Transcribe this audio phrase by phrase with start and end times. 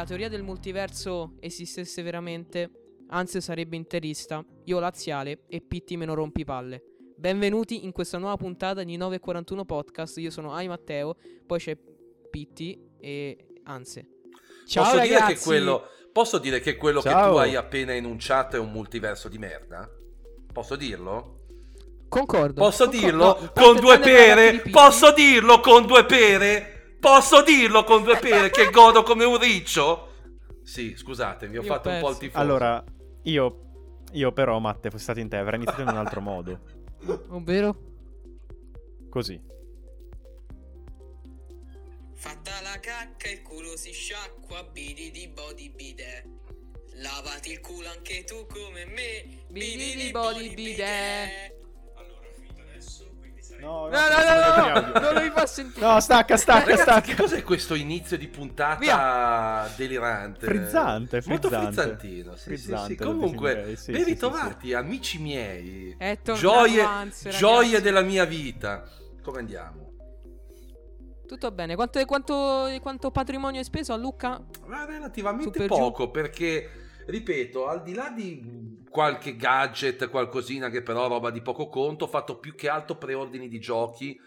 [0.00, 2.70] la teoria del multiverso esistesse veramente,
[3.08, 6.82] Anzi sarebbe interista, io laziale e Pitti meno rompipalle.
[7.16, 10.16] Benvenuti in questa nuova puntata di 941 Podcast.
[10.18, 11.76] Io sono Ai Matteo, poi c'è
[12.30, 14.06] Pitti e Anse.
[14.66, 15.24] Ciao posso ragazzi.
[15.24, 17.12] Dire che quello, posso dire che quello Ciao.
[17.12, 19.86] che tu hai appena enunciato è un multiverso di merda?
[20.50, 21.40] Posso dirlo?
[22.08, 22.54] Concordo.
[22.54, 23.06] Posso concordo.
[23.06, 23.38] dirlo?
[23.38, 24.62] No, con due pere?
[24.70, 26.79] Posso dirlo con due pere?
[27.00, 30.08] Posso dirlo con due pere che godo come un riccio?
[30.62, 31.96] Sì, scusate, vi ho Io fatto penso.
[31.96, 32.42] un po' il tifoso.
[32.42, 32.84] Allora,
[33.22, 33.60] io,
[34.12, 36.60] io però, Matte, fossi stato in te, avrei iniziato in un altro modo.
[37.30, 37.76] Ovvero?
[39.08, 39.40] Così.
[42.14, 46.38] Fatta la cacca, il culo si sciacqua, bidi di body bide.
[46.96, 51.56] Lavati il culo anche tu come me, bidi di body bide.
[53.60, 55.86] No, no, no, no, no, non lo mi fa sentire.
[55.86, 57.00] No, stacca, stacca, Ragazzi, stacca.
[57.00, 59.70] Che cos'è questo inizio di puntata Via.
[59.76, 60.46] delirante?
[60.46, 61.28] Frizzante, frizzante.
[61.28, 62.36] Molto frizzantino.
[62.36, 63.04] Sì, frizzante, sì, sì.
[63.04, 65.96] Comunque, sì, ben ritrovati, sì, amici miei.
[66.34, 68.84] Gioie, della mia vita.
[69.22, 69.92] Come andiamo?
[71.26, 71.76] Tutto bene.
[71.76, 74.42] Quanto, quanto, quanto patrimonio hai speso a Luca?
[74.66, 76.10] Relativamente poco, giù.
[76.10, 76.68] perché
[77.06, 82.08] ripeto, al di là di qualche gadget, qualcosina che però roba di poco conto, ho
[82.08, 84.18] fatto più che altro preordini di giochi,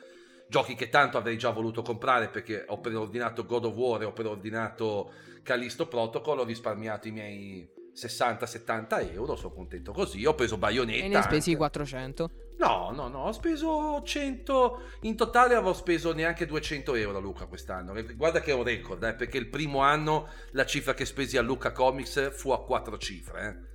[0.48, 4.14] giochi che tanto avrei già voluto comprare perché ho preordinato God of War e ho
[4.14, 5.12] preordinato
[5.44, 11.06] Callisto Protocol, ho risparmiato i miei 60-70 euro, sono contento così, ho preso Bayonetta.
[11.06, 11.58] E ne hai spesi anche.
[11.58, 12.32] 400?
[12.58, 17.46] No, no, no, ho speso 100, in totale avevo speso neanche 200 euro a Luca
[17.46, 21.38] quest'anno, guarda che è un record, eh, perché il primo anno la cifra che spesi
[21.38, 23.70] a Luca Comics fu a quattro cifre.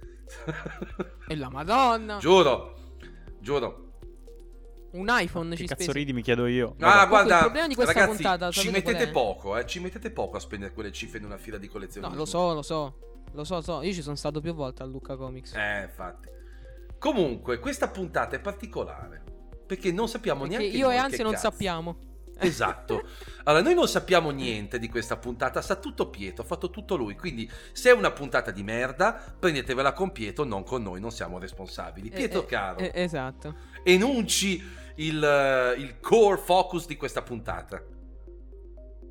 [1.28, 1.32] Eh.
[1.32, 2.18] e la madonna!
[2.18, 2.96] Giuro,
[3.40, 3.84] giuro.
[4.90, 5.98] Un iPhone che ci cazzo spesi.
[5.98, 6.74] ridi, mi chiedo io.
[6.80, 10.38] Ah, guarda, il problema di questa ragazzi, puntata, ci mettete poco, eh, ci mettete poco
[10.38, 12.08] a spendere quelle cifre in una fila di collezioni.
[12.08, 12.94] No, lo so, lo so.
[13.32, 15.52] Lo so, so, io ci sono stato più volte a Luca Comics.
[15.54, 16.28] Eh, infatti.
[16.98, 19.22] Comunque, questa puntata è particolare.
[19.66, 21.50] Perché non sappiamo perché neanche io e Anzi non cazzo.
[21.50, 21.98] sappiamo.
[22.38, 23.06] Esatto.
[23.48, 27.16] Allora, noi non sappiamo niente di questa puntata, sa tutto Pietro, ha fatto tutto lui.
[27.16, 31.38] Quindi, se è una puntata di merda, prendetevela con Pietro, non con noi, non siamo
[31.38, 32.10] responsabili.
[32.10, 32.78] Pietro eh, caro.
[32.78, 33.54] Eh, esatto.
[33.82, 34.62] Enunci
[34.96, 37.82] il, il core focus di questa puntata.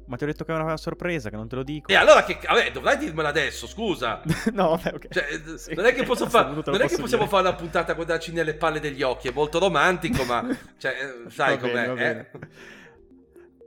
[0.08, 1.90] Ma ti ho detto che è una sorpresa, che non te lo dico.
[1.90, 2.40] E allora che.
[2.42, 4.22] Vabbè, dovrai dirmela adesso, scusa.
[4.54, 5.08] no, vabbè, ok.
[5.10, 5.74] Cioè, sì.
[5.74, 6.48] non è che, posso fa...
[6.48, 7.28] non è che possiamo dire.
[7.28, 9.28] fare una puntata a guardarci nelle palle degli occhi.
[9.28, 10.46] È molto romantico, ma.
[10.78, 11.94] Cioè, eh, sai va com'è.
[11.94, 12.40] Bene, eh?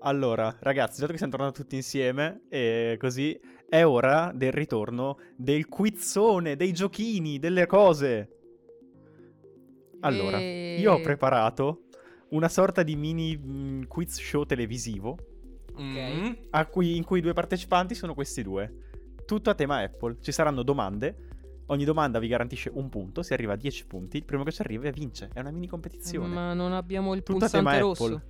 [0.00, 5.68] Allora, ragazzi, dato che siamo tornati tutti insieme, e così è ora del ritorno del
[5.68, 8.36] quizzone, dei giochini, delle cose.
[10.00, 10.78] Allora, e...
[10.78, 11.82] io ho preparato
[12.30, 15.29] una sorta di mini mm, quiz show televisivo
[15.82, 16.32] mm.
[16.70, 18.72] cui, in cui i due partecipanti sono questi due.
[19.24, 20.16] Tutto a tema Apple.
[20.20, 21.28] Ci saranno domande.
[21.66, 23.22] Ogni domanda vi garantisce un punto.
[23.22, 25.30] Se arriva a 10 punti, il primo che ci arriva vince.
[25.32, 26.34] È una mini competizione.
[26.34, 28.04] Ma non abbiamo il Tutto pulsante rosso.
[28.04, 28.22] Apple.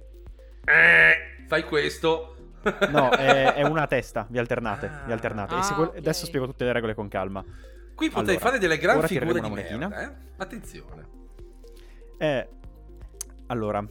[0.64, 2.34] Eh, fai questo.
[2.90, 4.26] no, è, è, una testa.
[4.28, 4.86] Vi alternate.
[4.86, 5.54] Ah, vi alternate.
[5.54, 5.98] Ah, sequ- okay.
[5.98, 7.42] Adesso spiego tutte le regole con calma.
[7.94, 9.88] Qui potrei allora, fare delle gran figure di monetina.
[9.88, 10.16] merda, eh?
[10.36, 11.08] Attenzione.
[12.18, 12.48] Eh,
[13.46, 13.86] allora,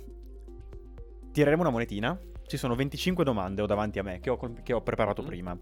[1.31, 4.81] tireremo una monetina ci sono 25 domande ho davanti a me che ho, che ho
[4.81, 5.25] preparato mm.
[5.25, 5.57] prima.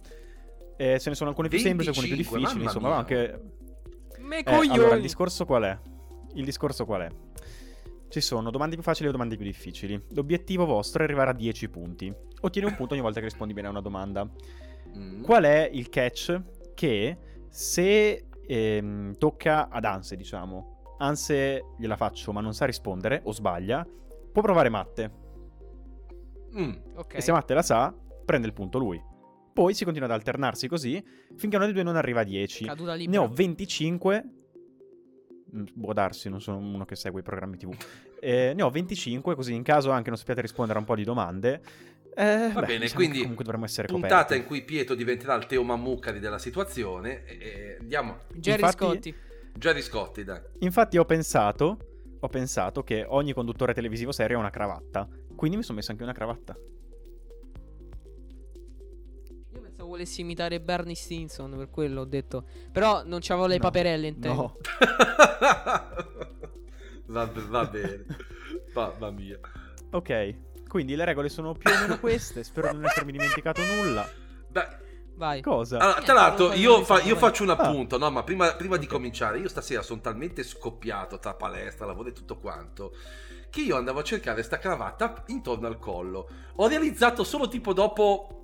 [0.77, 2.97] Eh, ce ne sono alcune più 25, semplici, alcune più difficili, insomma, mia.
[2.97, 3.41] anche...
[4.19, 5.77] Me eh, allora, il discorso qual è?
[6.35, 7.09] Il discorso qual è?
[8.07, 10.01] Ci sono domande più facili e domande più difficili.
[10.11, 12.13] L'obiettivo vostro è arrivare a 10 punti.
[12.39, 14.25] Ottieni un punto ogni volta che rispondi bene a una domanda.
[14.97, 15.23] Mm.
[15.23, 16.41] Qual è il catch?
[16.73, 17.17] Che
[17.49, 23.85] se ehm, tocca ad Anse, diciamo, Anse gliela faccio ma non sa rispondere o sbaglia,
[24.31, 25.25] può provare matte.
[26.56, 27.19] Mm, okay.
[27.19, 27.94] E se Matte la sa,
[28.25, 29.02] prende il punto lui.
[29.53, 31.03] Poi si continua ad alternarsi così
[31.35, 32.69] finché uno dei due non arriva a 10.
[33.08, 34.24] Ne ho 25.
[35.56, 37.73] Mm, può darsi, non sono uno che segue i programmi TV.
[38.20, 41.03] Eh, ne ho 25, così in caso anche non sappiate rispondere a un po' di
[41.03, 41.61] domande.
[42.16, 44.38] Eh, Va beh, bene, diciamo quindi comunque dovremmo essere puntata coperti.
[44.41, 47.23] in cui Pietro diventerà il Teo Mammucari della situazione.
[47.26, 48.17] E andiamo.
[48.34, 49.16] Jerry infatti, Scotti.
[49.53, 50.41] Jerry Scotti, dai.
[50.59, 51.78] Infatti ho pensato,
[52.20, 55.08] ho pensato che ogni conduttore televisivo serio ha una cravatta.
[55.37, 56.57] Quindi mi sono messo anche una cravatta.
[59.53, 62.43] Io pensavo volessi imitare Bernie Stinson, per quello ho detto.
[62.72, 64.41] Però non c'avevo le no, paperelle in tempo.
[64.41, 64.57] No.
[67.05, 68.05] va, va, bene.
[68.73, 69.39] Mamma mia.
[69.91, 72.43] Ok, quindi le regole sono più o meno queste.
[72.43, 74.09] Spero di non essermi dimenticato nulla.
[74.49, 74.85] Dai.
[75.17, 75.41] Vai.
[75.41, 75.78] Cosa?
[75.78, 77.53] Allora, tra l'altro, io, fa, io faccio un ah.
[77.53, 77.99] appunto, ah.
[77.99, 78.09] no?
[78.09, 82.37] Ma prima, prima, di cominciare, io stasera sono talmente scoppiato tra palestra, lavoro e tutto
[82.37, 82.93] quanto
[83.49, 86.29] che io andavo a cercare sta cravatta intorno al collo.
[86.55, 88.38] Ho realizzato solo tipo dopo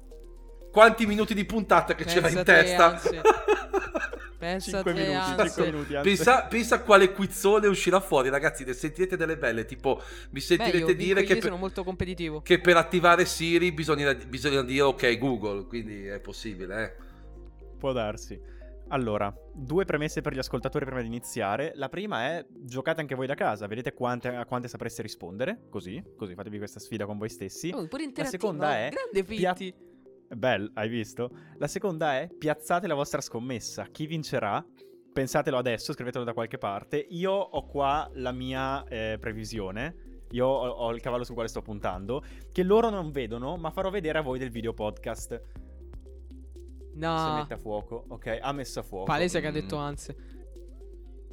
[0.72, 3.00] quanti minuti di puntata che c'era in testa.
[4.44, 8.66] Pensa 5 minuti, 5 minuti pensa, pensa, quale quizzone uscirà fuori, ragazzi.
[8.66, 9.64] Ne sentirete delle belle.
[9.64, 10.02] Tipo,
[10.32, 12.42] mi sentirete Beh, dire che per, molto competitivo.
[12.42, 15.66] che per attivare Siri bisogna, bisogna dire ok, Google.
[15.66, 16.94] Quindi è possibile, eh.
[17.80, 18.38] Può darsi.
[18.90, 21.72] Allora, due premesse per gli ascoltatori prima di iniziare.
[21.76, 26.04] La prima è giocate anche voi da casa, vedete quante, a quante sapreste rispondere, così,
[26.16, 27.72] così fatevi questa sfida con voi stessi.
[27.74, 29.56] Oh, La seconda è grande pia-
[30.36, 31.30] Bell, hai visto?
[31.58, 33.86] La seconda è piazzate la vostra scommessa.
[33.92, 34.64] Chi vincerà?
[35.14, 36.98] Pensatelo adesso, scrivetelo da qualche parte.
[36.98, 40.26] Io ho qua la mia eh, previsione.
[40.32, 42.24] Io ho, ho, il cavallo sul quale sto puntando.
[42.52, 45.40] Che loro non vedono, ma farò vedere a voi del video podcast.
[46.94, 47.18] No.
[47.18, 48.06] Se mette a fuoco.
[48.10, 49.06] Ok, ha messo a fuoco.
[49.06, 49.42] Palese mm.
[49.42, 49.82] che ha detto mm.
[49.82, 50.16] anzi.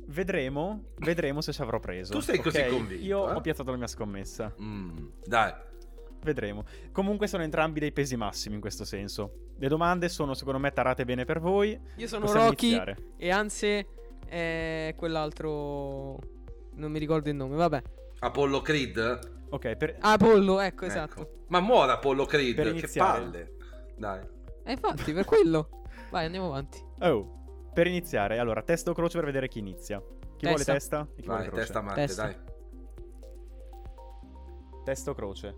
[0.07, 2.13] Vedremo, vedremo se ci avrò preso.
[2.13, 2.53] Tu sei okay?
[2.53, 3.05] così convinto?
[3.05, 3.35] Io eh?
[3.35, 4.53] ho piazzato la mia scommessa.
[4.61, 5.55] Mm, dai.
[6.23, 6.65] Vedremo.
[6.93, 9.51] Comunque sono entrambi dei pesi massimi in questo senso.
[9.57, 11.79] Le domande sono secondo me tarate bene per voi.
[11.97, 12.97] Io sono Possiamo Rocky iniziare.
[13.17, 13.87] e anzi
[14.27, 16.19] è quell'altro
[16.75, 17.83] non mi ricordo il nome, vabbè.
[18.21, 19.47] Apollo Creed?
[19.51, 19.97] Ok, per...
[20.01, 21.21] Apollo, ecco, esatto.
[21.21, 21.45] Ecco.
[21.49, 23.57] Ma muore Apollo Creed, per che palle.
[23.97, 24.21] Dai.
[24.65, 25.83] E eh, infatti, per quello.
[26.11, 26.83] Vai, andiamo avanti.
[27.01, 30.01] Oh, per iniziare, allora, testa o croce per vedere chi inizia.
[30.01, 30.49] Chi testa.
[30.49, 31.09] vuole testa?
[31.15, 31.63] E chi Vai, vuole croce?
[31.65, 32.23] testa Matte, testa.
[32.23, 32.37] dai.
[34.85, 35.57] Testa o croce?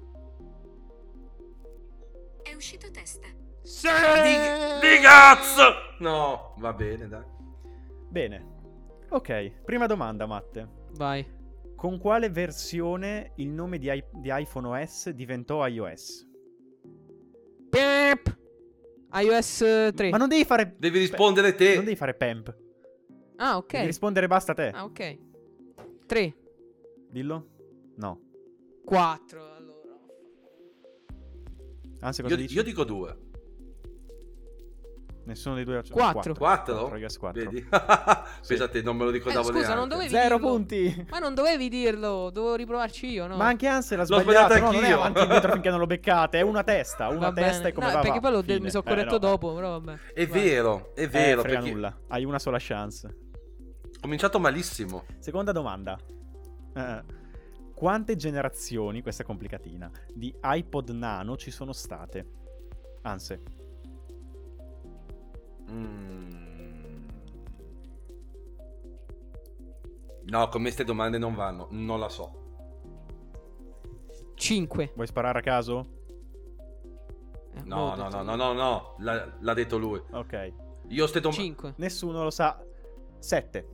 [2.43, 3.29] È uscito testa.
[3.63, 3.87] Sì!
[3.87, 5.63] Di, di cazzo!
[6.01, 7.25] No, va bene, dai.
[8.09, 8.51] Bene.
[9.11, 10.69] Ok, prima domanda, Matte.
[10.93, 11.25] Vai.
[11.77, 16.29] Con quale versione il nome di, I- di iPhone OS diventò iOS?
[19.15, 19.59] IOS
[19.95, 20.11] 3.
[20.11, 20.75] Ma non devi fare.
[20.79, 21.75] Devi rispondere te.
[21.75, 22.57] Non devi fare PEMP.
[23.37, 23.73] Ah, ok.
[23.73, 24.69] Devi rispondere basta te.
[24.69, 25.19] Ah, ok.
[26.07, 26.35] 3.
[27.11, 27.47] Dillo?
[27.97, 28.21] No.
[28.85, 29.51] 4.
[32.01, 32.55] Anzi, cosa io, dici?
[32.55, 33.17] io dico 2.
[35.25, 36.35] Nessuno dei due ha 4.
[36.35, 36.89] 4?
[37.33, 37.65] Vedi?
[38.41, 38.57] sì.
[38.71, 39.79] te, non me lo ricordavo eh, scusa, neanche.
[39.79, 40.51] non dovevi Zero dirlo.
[40.51, 41.07] punti.
[41.11, 43.37] Ma non dovevi dirlo, dovevo riprovarci io, no?
[43.37, 44.59] Ma anche Ansel l'ha sbagliato.
[44.59, 47.33] No, non è avanti e indietro finché non lo beccate, è una testa, una va
[47.33, 47.69] testa bene.
[47.69, 48.31] e come no, va perché va.
[48.31, 49.19] poi de- mi sono corretto eh, no.
[49.19, 49.99] dopo, però vabbè.
[50.13, 50.43] È Vai.
[50.43, 51.41] vero, è vero.
[51.41, 51.73] Eh, frega perché...
[51.73, 53.07] nulla, hai una sola chance.
[53.07, 55.05] Ho cominciato malissimo.
[55.21, 55.97] Seconda domanda.
[56.75, 57.03] Eh,
[57.75, 62.27] quante generazioni, questa è complicatina, di iPod Nano ci sono state?
[63.03, 63.62] Anse.
[65.71, 66.31] Mm.
[70.25, 72.41] No, come queste domande non vanno, non la so.
[74.35, 74.93] 5.
[74.95, 75.87] Vuoi sparare a caso?
[77.55, 80.01] Eh, no, no, no, no, no, no, l'ha, l'ha detto lui.
[80.11, 80.53] Ok.
[80.89, 81.45] Io ste domande...
[81.45, 81.75] 5.
[81.77, 82.63] Nessuno lo sa.
[83.19, 83.69] 7.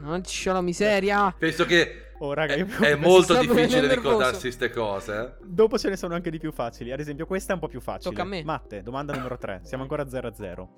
[0.00, 1.34] Non c'ho la miseria.
[1.36, 5.20] Penso che Oh, raga, è, è molto difficile ricordarsi queste cose.
[5.20, 5.44] Eh?
[5.44, 6.90] Dopo ce ne sono anche di più facili.
[6.92, 8.10] Ad esempio, questa è un po' più facile.
[8.10, 8.42] Tocca a me.
[8.42, 9.60] Matte, domanda numero 3.
[9.62, 10.68] Siamo ancora 0-0.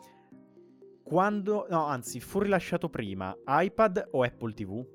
[1.11, 4.87] Quando, no, anzi, fu rilasciato prima iPad o Apple TV?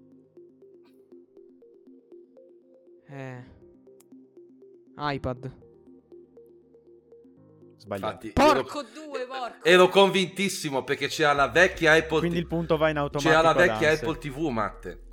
[3.09, 3.44] Eh.
[4.95, 5.51] iPad.
[7.75, 8.27] Sbagliato.
[8.27, 9.65] Infatti, porco ero, due, porco.
[9.65, 13.29] Ero convintissimo perché c'era la vecchia Apple Quindi il punto va in automatico.
[13.33, 15.03] C'era la vecchia Apple TV, Matte.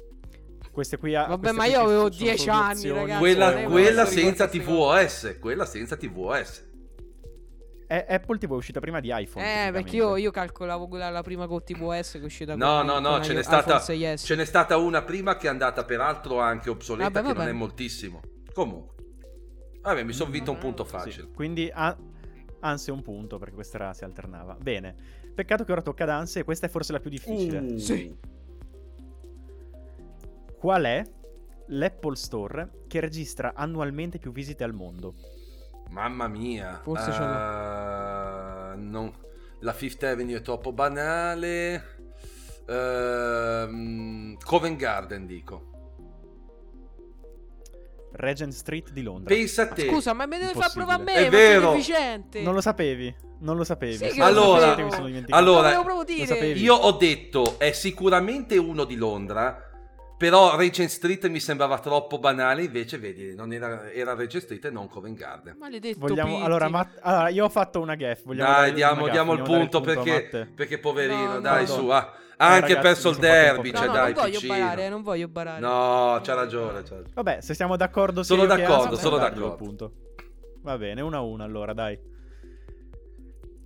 [0.70, 3.18] Queste qui ha, Vabbè, ma io avevo 10 anni, ragazzi.
[3.18, 6.71] Quella, quella senza TVOS, quella senza TVOS.
[7.92, 9.66] Eh, Apple TV è uscita prima di iPhone.
[9.66, 12.87] Eh, perché io, io, calcolavo quella la prima con TVOS che è uscita No, con,
[12.87, 16.40] no, no, con ce n'è, stata, ce n'è stata una prima che è andata peraltro
[16.40, 17.44] anche obsoleta, vabbè, che vabbè.
[17.44, 18.22] non è moltissimo.
[18.54, 18.94] Comunque.
[19.82, 21.26] Vabbè, mi sono vinto un punto facile.
[21.26, 21.94] Sì, quindi a,
[22.61, 24.56] anzi un punto, perché questa era, si alternava.
[24.58, 24.94] Bene.
[25.34, 27.58] Peccato che ora tocca ad Anse e questa è forse la più difficile.
[27.58, 28.16] Uh, sì.
[30.58, 31.02] Qual è
[31.66, 35.14] l'Apple Store che registra annualmente più visite al mondo?
[35.92, 36.80] Mamma mia.
[36.82, 37.20] Forse uh, ce
[38.76, 39.12] non...
[39.61, 42.00] La Fifth Avenue è troppo banale.
[42.66, 45.68] Uh, Covent Garden, dico.
[48.12, 49.34] Regent Street di Londra.
[49.34, 49.88] Pensa a te.
[49.88, 51.14] Scusa, ma me deve far provare a me?
[51.14, 51.76] È vero.
[52.40, 53.14] Non lo sapevi?
[53.40, 54.11] Non lo sapevi.
[54.11, 54.88] Sì allora, lo
[55.30, 55.88] allora
[56.54, 59.72] io ho detto è sicuramente uno di Londra
[60.23, 64.71] però Regent Street mi sembrava troppo banale, invece vedi, non era, era Regent Street e
[64.71, 65.57] non Covent Garden.
[65.59, 68.23] Maledetto Vogliamo, allora, ma, allora, io ho fatto una gaff.
[68.26, 71.88] Dai, diamo, diamo il punto, perché, perché poverino, no, dai, no, su.
[71.88, 75.26] Ah, ha anche ragazzi, perso il derby, cioè, no, dai, non voglio barare, non voglio
[75.29, 75.61] barare.
[75.61, 77.11] No, c'ha ragione, c'ha ragione.
[77.14, 78.23] Vabbè, se siamo d'accordo...
[78.23, 79.93] Sono d'accordo, sono d'accordo.
[80.62, 81.99] Va bene, 1 a 1 allora, dai.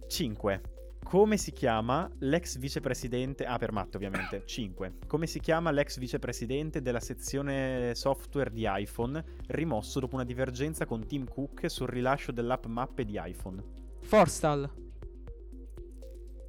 [0.08, 0.60] 5.
[1.08, 3.44] Come si chiama l'ex vicepresidente?
[3.46, 4.42] Ah, per Matte, ovviamente.
[4.44, 4.94] 5.
[5.06, 11.06] Come si chiama l'ex vicepresidente della sezione software di iPhone, rimosso dopo una divergenza con
[11.06, 13.62] Tim Cook sul rilascio dell'app mappe di iPhone?
[14.02, 14.68] Forstal.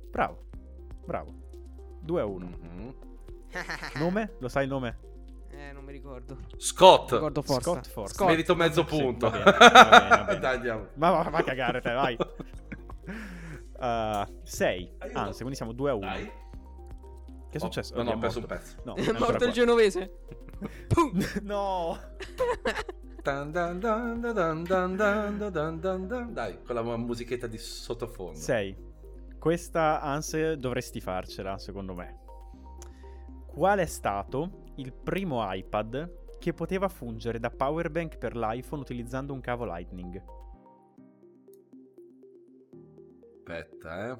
[0.09, 0.45] Bravo.
[1.05, 1.33] Bravo.
[2.01, 2.45] 2 a 1.
[2.59, 2.95] Mhm.
[3.99, 4.33] Nome?
[4.39, 4.97] Lo sai il nome?
[5.51, 6.35] Eh, non mi ricordo.
[6.57, 7.11] Scott.
[7.11, 7.75] Ricordo Forstal.
[7.75, 8.15] Scott Forstal.
[8.15, 8.29] Scott.
[8.29, 9.29] Merito mezzo Sì, punto.
[9.29, 10.39] va bene, va bene, va bene.
[10.41, 10.87] Dai, andiamo.
[10.95, 12.17] Ma va, va a cagare te, vai.
[13.79, 14.91] Eh, 6.
[15.13, 16.07] Ah, Anzi, quindi siamo 2 a 1.
[17.49, 17.93] Che è oh, successo?
[17.93, 18.75] Oh, no, no, ho perso un pezzo.
[18.83, 20.11] No, è morto il genovese.
[21.43, 21.97] no.
[26.31, 28.37] Dai, con la musichetta di sottofondo.
[28.37, 28.85] 6.
[29.39, 32.19] Questa, Anse, dovresti farcela, secondo me.
[33.45, 39.41] Qual è stato il primo iPad che poteva fungere da powerbank per l'iPhone utilizzando un
[39.41, 40.36] cavo Lightning?
[43.47, 44.15] Aspetta, eh.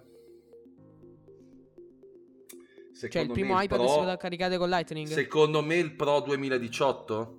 [2.48, 5.08] Cioè, il Secondo primo me iPad Pro- si poteva caricare con Lightning?
[5.08, 7.38] Secondo me il Pro 2018?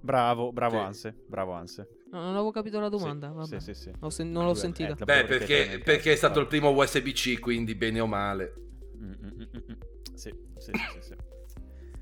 [0.00, 0.82] Bravo, bravo Sì.
[0.84, 1.88] Anse, bravo Anse.
[2.12, 3.28] No, non avevo capito la domanda.
[3.28, 3.60] Sì, vabbè.
[3.60, 3.92] sì, sì, sì.
[4.00, 4.92] Ho sen- non l'ho sentita.
[4.92, 8.54] eh, Beh, perché, perché è stato il primo USB-C, quindi bene o male.
[8.96, 9.72] Mm, mm, mm.
[10.14, 11.16] Sì, sì, sì, sì, sì.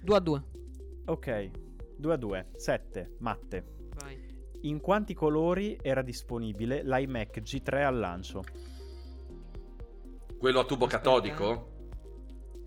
[0.02, 0.42] 2 a 2.
[1.06, 1.50] Ok,
[1.96, 2.50] 2 a 2.
[2.56, 3.14] 7.
[3.20, 3.83] Matte.
[4.64, 8.42] In quanti colori era disponibile l'iMac G3 al lancio?
[10.38, 11.68] Quello a tubo Aspetta, catodico?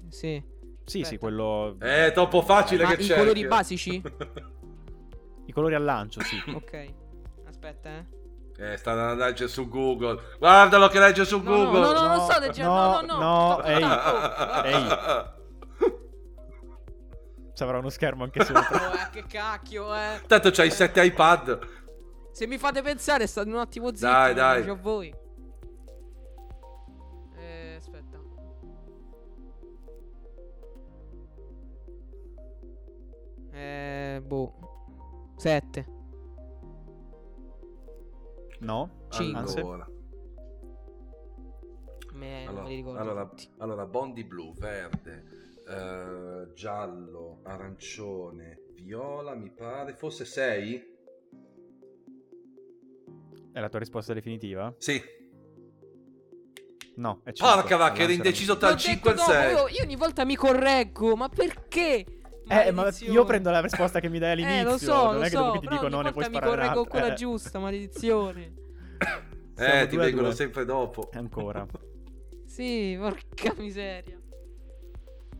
[0.09, 0.41] Sì.
[0.83, 1.19] Sì, sì, Aspetta.
[1.19, 1.75] quello...
[1.81, 3.17] Eh, È troppo facile Ma che i c'è.
[3.17, 4.01] colori basici?
[5.47, 6.37] I colori al lancio, sì.
[6.53, 6.93] Ok.
[7.47, 8.73] Aspetta, eh.
[8.73, 10.21] eh, sta andando a leggere su Google.
[10.37, 11.79] Guardalo che legge su No, Google.
[11.79, 12.71] no, no, non No, sto leggendo.
[12.71, 13.17] no, No, no,
[13.57, 13.63] no.
[13.63, 13.83] ehi.
[14.71, 15.35] Ehi.
[17.53, 18.89] Ci avrà uno schermo anche sopra.
[18.91, 20.21] Oh, eh, che cacchio, eh.
[20.27, 21.59] Tanto c'hai 7 iPad.
[22.37, 24.01] Se mi fate pensare, state un attimo zitti.
[24.01, 24.69] Dai, dai.
[24.69, 25.11] a voi.
[27.35, 28.21] Eh, aspetta.
[33.49, 34.53] Eh, boh.
[35.37, 35.85] 7.
[38.59, 39.07] No?
[39.09, 39.39] Cinque.
[39.39, 39.59] Anse?
[39.59, 39.89] Allora,
[42.13, 42.99] Me, non me li allora, ricordo.
[42.99, 45.23] allora, allora, Bondi blu, verde,
[45.67, 49.95] eh, giallo, arancione, viola, mi pare.
[49.95, 50.96] Forse 6?
[53.57, 54.71] È la tua risposta definitiva?
[54.77, 55.01] Sì.
[56.97, 57.55] No, è 5.
[57.55, 59.51] Porca vacca, ero indeciso tra il 5 e il detto dopo, 6.
[59.55, 62.05] Io, io ogni volta mi correggo, ma perché?
[62.47, 64.59] Eh, ma io prendo la risposta che mi dai all'inizio.
[64.59, 66.25] Eh, lo so, non lo è che so, dopo che ti dico no, ne puoi
[66.25, 66.99] mi sparare correggo un'altra.
[66.99, 68.53] quella Eh, giusta, maledizione.
[69.57, 71.09] Eh, ti vengono sempre dopo.
[71.13, 71.65] Ancora.
[72.45, 74.19] Sì, porca miseria.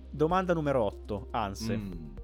[0.10, 1.28] Domanda numero 8.
[1.30, 1.78] Anse.
[1.78, 2.17] Mm.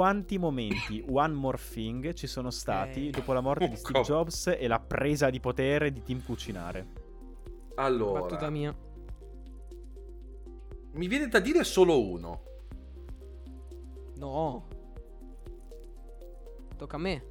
[0.00, 3.10] Quanti momenti One More Thing ci sono stati Eh.
[3.12, 6.86] dopo la morte di Steve Jobs e la presa di potere di Team Cucinare?
[7.76, 8.76] Allora, Battuta mia.
[10.92, 12.42] mi viene da dire solo uno.
[14.16, 14.66] No.
[16.76, 17.24] Tocca a me.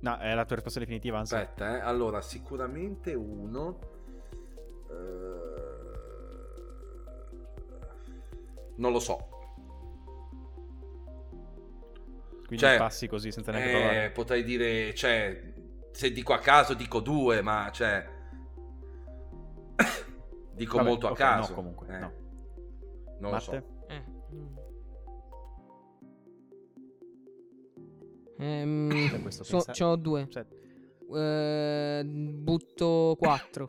[0.00, 1.36] No, è la tua risposta definitiva, Anse?
[1.36, 1.80] Aspetta, eh.
[1.82, 3.78] Allora, sicuramente uno.
[4.90, 5.60] Eh,
[8.78, 9.28] Non lo so.
[12.54, 14.10] Quindi cioè, passi così senza neanche Eh, provare.
[14.10, 15.52] potrei dire, cioè,
[15.90, 18.06] se dico a caso dico due, ma cioè...
[20.54, 21.48] dico Vabbè, molto a ok, caso.
[21.50, 22.12] no, comunque, Eh, no.
[23.20, 23.44] Non lo Matte?
[23.44, 23.86] so.
[23.88, 24.02] Eh.
[28.38, 30.26] Ehm, Cioè, questo so- pensa- c'ho due.
[30.28, 30.44] Cioè,
[31.14, 33.66] Eh, butto 4.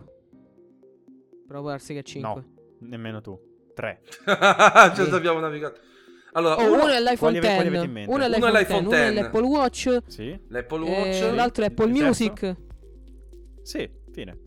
[1.48, 2.42] Però può darsi che 5.
[2.42, 2.48] no,
[2.80, 3.40] nemmeno tu.
[3.74, 4.02] 3.
[4.26, 5.80] Già abbiamo navigato.
[6.36, 7.76] Allora, Oh, uno, uno è l'iPhone Quali ave- quali 10.
[7.76, 8.12] avete in mente?
[8.12, 9.22] Uno è Uno è l'iPhone, l'iPhone 10, uno è 10.
[9.22, 9.98] l'Apple Watch.
[10.08, 10.40] Sì?
[10.48, 11.36] l'Apple eh, Watch.
[11.36, 12.06] l'altro è Apple Il terzo?
[12.08, 12.56] Music.
[13.62, 14.38] Sì, fine.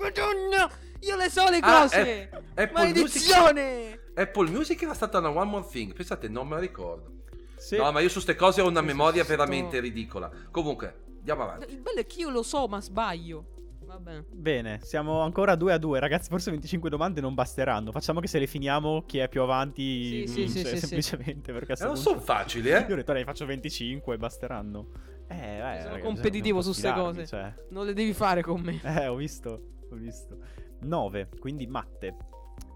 [0.00, 1.96] Madonna, io le so le Ah, cose.
[1.96, 4.00] è- Apple Music, Maledizione.
[4.14, 5.92] Apple Music era stata una One More Thing.
[5.92, 7.12] Pensate, non me la ricordo.
[7.56, 7.76] Sì.
[7.76, 10.30] No, ma io su ste cose ho una memoria sì, veramente sto- ridicola.
[10.50, 11.72] Comunque, andiamo avanti.
[11.72, 13.46] Il bello è che io lo so, ma sbaglio.
[13.88, 14.22] Vabbè.
[14.30, 15.98] Bene, siamo ancora 2 a 2.
[15.98, 17.90] Ragazzi, forse 25 domande non basteranno.
[17.90, 21.52] Facciamo che se le finiamo, chi è più avanti Sì, sì, vince, sì, sì, semplicemente.
[21.52, 22.92] Perché Eh, non punto- sono facili, Io eh.
[22.92, 24.88] ho detto, ne faccio 25 e basteranno.
[25.26, 25.64] Eh, eh, sono
[25.94, 27.26] ragazzi, competitivo su posso ste fidarmi, cose.
[27.26, 27.54] Cioè.
[27.70, 28.78] Non le devi fare con me.
[28.84, 29.50] Eh, ho visto,
[29.90, 30.36] ho visto.
[30.80, 32.14] 9, quindi matte.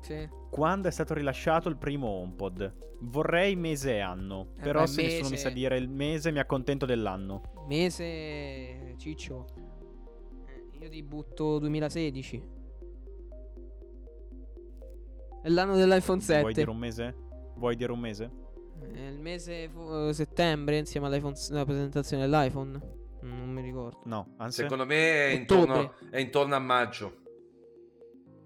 [0.01, 0.27] Sì.
[0.51, 2.75] Quando è stato rilasciato il primo HomePod?
[3.05, 5.43] Vorrei mese e anno, Eh però beh, se nessuno mi mese.
[5.43, 7.43] sa dire il mese mi accontento dell'anno.
[7.69, 9.47] Mese ciccio.
[10.93, 12.43] Ti butto 2016.
[15.43, 16.41] È l'anno dell'iPhone 7.
[16.43, 17.15] Vuoi dire un mese?
[17.57, 18.31] Vuoi dire un mese?
[18.93, 22.79] È il mese fu- eh, settembre insieme all'iPhone alla presentazione dell'iPhone.
[23.23, 24.01] Non mi ricordo.
[24.05, 27.17] No, anzi, Secondo me è intorno, è intorno a maggio.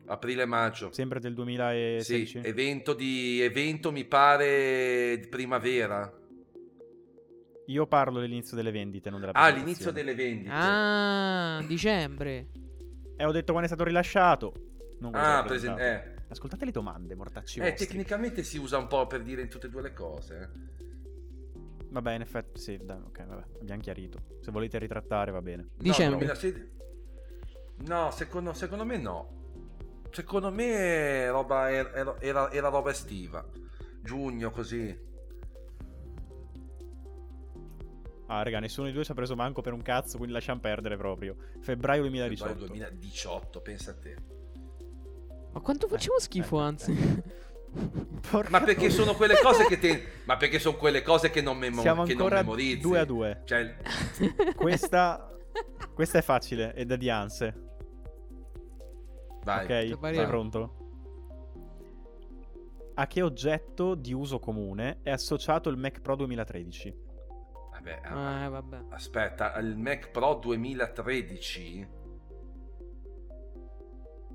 [0.07, 0.93] Aprile-maggio.
[0.93, 2.39] sempre del Sì, 2016.
[2.45, 6.17] evento, di, evento mi pare di primavera.
[7.67, 10.51] Io parlo dell'inizio delle vendite, non della Ah, l'inizio delle vendite.
[10.53, 12.47] Ah, dicembre.
[13.17, 14.53] E ho detto quando è stato rilasciato.
[15.01, 16.11] Non ah, stato presen- presentato.
[16.11, 16.15] eh.
[16.29, 17.87] Ascoltate le domande, mortacci Eh, vostri.
[17.87, 20.39] tecnicamente si usa un po' per dire in tutte e due le cose.
[20.41, 20.75] eh.
[21.89, 24.21] Vabbè, in effetti, sì, dai, ok, vabbè, abbiamo chiarito.
[24.41, 25.63] Se volete ritrattare, va bene.
[25.63, 26.27] No, Dicembre.
[26.27, 26.75] 2016
[27.87, 29.35] No, secondo, secondo me no.
[30.11, 33.45] Secondo me roba era, era- era- era roba estiva.
[34.03, 34.97] Giugno, così.
[38.29, 40.97] Ah, raga, nessuno di due ci ha preso manco per un cazzo, quindi lasciamo perdere
[40.97, 41.37] proprio.
[41.61, 42.51] Febbraio 2018.
[42.53, 44.17] Febbraio 2018, pensa a te.
[45.53, 47.23] Ma quanto facciamo Eh, schifo, eh, anzi.
[48.31, 50.05] Porca Ma perché sono quelle cose che te...
[50.25, 52.81] Ma perché sono quelle cose che non, memo- Siamo che non ancora memorizzi.
[52.81, 53.43] 2 a 2.
[53.45, 53.77] Cioè,
[54.57, 55.31] Questa,
[55.95, 57.55] questa è facile, è da Dianse.
[59.45, 59.63] vai.
[59.65, 60.15] Ok, Prepariamo.
[60.17, 60.77] sei pronto?
[62.95, 67.05] A che oggetto di uso comune è associato il Mac Pro 2013?
[67.87, 68.85] Vabbè, ah, Eh, vabbè.
[68.89, 71.89] Aspetta, il Mac Pro 2013.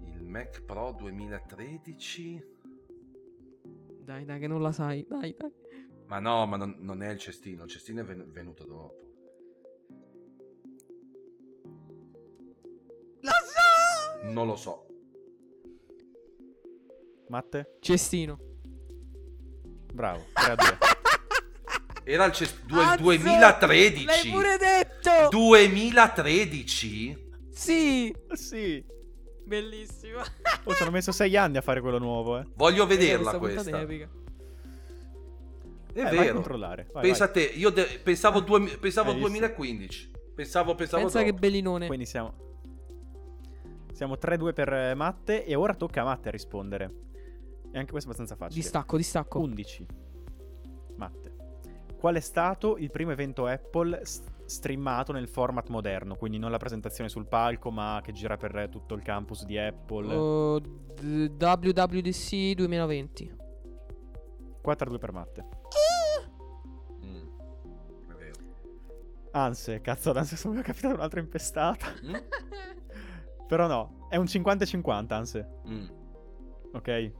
[0.05, 2.45] Il Mac Pro 2013.
[4.03, 5.05] Dai, dai, che non la sai.
[5.05, 5.51] Dai, dai.
[6.05, 7.65] Ma no, ma non, non è il cestino.
[7.65, 8.99] Il cestino è ven- venuto dopo.
[13.19, 14.31] La so!
[14.31, 14.85] Non lo so.
[17.27, 17.77] Matte?
[17.81, 18.39] Cestino.
[19.93, 20.77] Bravo, 3 a 2.
[22.03, 23.03] Era il, cest- due- Azzo!
[23.03, 24.05] 2013.
[24.05, 25.29] L'hai pure detto!
[25.29, 27.29] 2013?
[27.51, 28.13] Sì!
[28.33, 28.83] sì.
[29.45, 30.21] Bellissima.
[30.63, 32.45] Oh, ci hanno messo 6 anni a fare quello nuovo, eh.
[32.55, 33.77] Voglio vederla puntata questa.
[33.77, 34.09] è epica.
[35.93, 36.33] È Eh, vai a vero.
[36.35, 36.87] controllare.
[36.93, 37.35] Vai, Pensa a vai.
[37.35, 39.29] te, io de- pensavo, due- pensavo Hai visto?
[39.29, 40.11] 2015.
[40.35, 41.39] Pensavo, pensavo Pensa che dopo.
[41.39, 41.87] bellinone.
[41.87, 42.49] Quindi siamo...
[43.93, 46.91] Siamo 3-2 per eh, Matte e ora tocca a Matte a rispondere.
[47.73, 48.61] E anche questo è abbastanza facile.
[48.61, 49.39] Distacco, distacco.
[49.39, 49.85] 11.
[50.95, 51.30] Matte.
[52.01, 54.01] Qual è stato il primo evento Apple
[54.45, 56.15] streamato nel format moderno?
[56.15, 60.59] Quindi non la presentazione sul palco, ma che gira per tutto il campus di Apple.
[60.59, 63.35] D- WWDC 2020.
[64.65, 65.47] 4-2 per Matte.
[67.05, 67.27] Mm.
[68.09, 68.39] È vero.
[69.33, 71.85] Anse, cazzo, ad Anse sono capitato un'altra impestata.
[72.03, 72.15] Mm?
[73.45, 75.47] Però no, è un 50-50 Anse.
[75.67, 75.87] Mm.
[76.73, 77.11] Ok.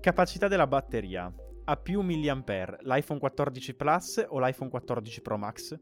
[0.00, 1.32] Capacità della batteria.
[1.70, 5.78] Ha più mAh l'iPhone 14 Plus o l'iPhone 14 Pro Max?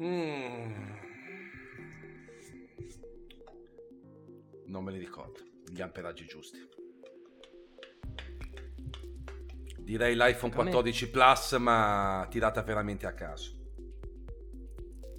[0.00, 0.72] Mm.
[4.66, 5.38] Non me li ricordo
[5.70, 6.58] gli amperaggi giusti.
[9.78, 13.52] Direi l'iPhone A me- 14 Plus, ma tirata veramente a caso.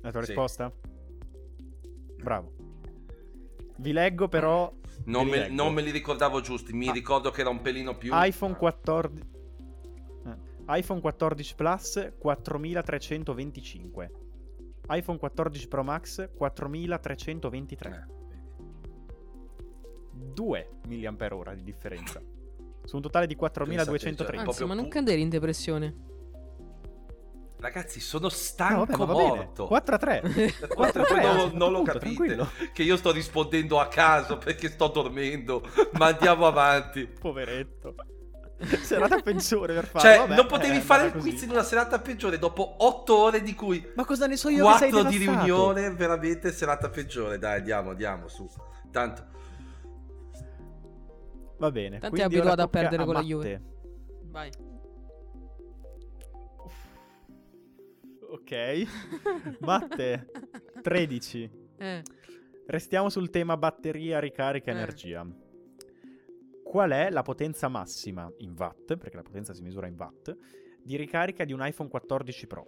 [0.02, 0.28] La tua Sì.
[0.28, 0.70] risposta?
[2.18, 2.56] Bravo.
[3.78, 4.70] Vi leggo però
[5.06, 6.74] Non me, non me li ricordavo giusti.
[6.74, 6.92] Mi Ah.
[6.94, 8.12] ricordo che era un pelino più.
[8.14, 9.24] iPhone 14
[10.26, 14.12] eh, iPhone 14 Plus 4325.
[14.90, 17.90] iPhone 14 Pro Max 4323.
[17.90, 18.50] Eh, vedi.
[20.34, 22.22] 2 mAh di differenza.
[22.84, 24.26] Su un totale di 4230.
[24.44, 25.96] Pensate, Anzi, ma non cadere in depressione.
[27.62, 29.28] Ragazzi, sono No, stanco vabbè, ma va bene.
[29.36, 29.68] morto.
[29.68, 30.22] 4 a 3.
[30.68, 31.22] 4 a 3.
[31.22, 32.50] Poi non, non lo Appunto, capite tranquillo.
[32.74, 35.62] che io sto rispondendo a caso perché sto dormendo.
[35.94, 37.06] Ma andiamo avanti.
[37.06, 37.94] Poveretto.
[38.82, 40.02] Serata peggiore per farlo.
[40.10, 41.30] Cioè, Vabbè, non potevi eh, fare il così.
[41.30, 44.68] quiz in una serata peggiore dopo 8 ore di cui Ma cosa ne so io
[44.72, 47.38] che sei 4 di riunione, veramente serata peggiore.
[47.38, 48.48] Dai, andiamo, andiamo su.
[48.92, 49.26] Tanto
[51.58, 52.00] Va bene.
[52.00, 53.22] Tanto è abituato a perdere con la.
[53.22, 53.62] Juve.
[54.32, 54.50] Vai.
[58.32, 59.60] Ok.
[59.60, 60.32] Matte,
[60.82, 61.50] 13.
[61.78, 62.04] Eh,
[62.68, 64.76] Restiamo sul tema batteria, ricarica, Eh.
[64.76, 65.28] energia.
[66.64, 70.34] Qual è la potenza massima in watt, perché la potenza si misura in watt,
[70.82, 72.68] di ricarica di un iPhone 14 Pro?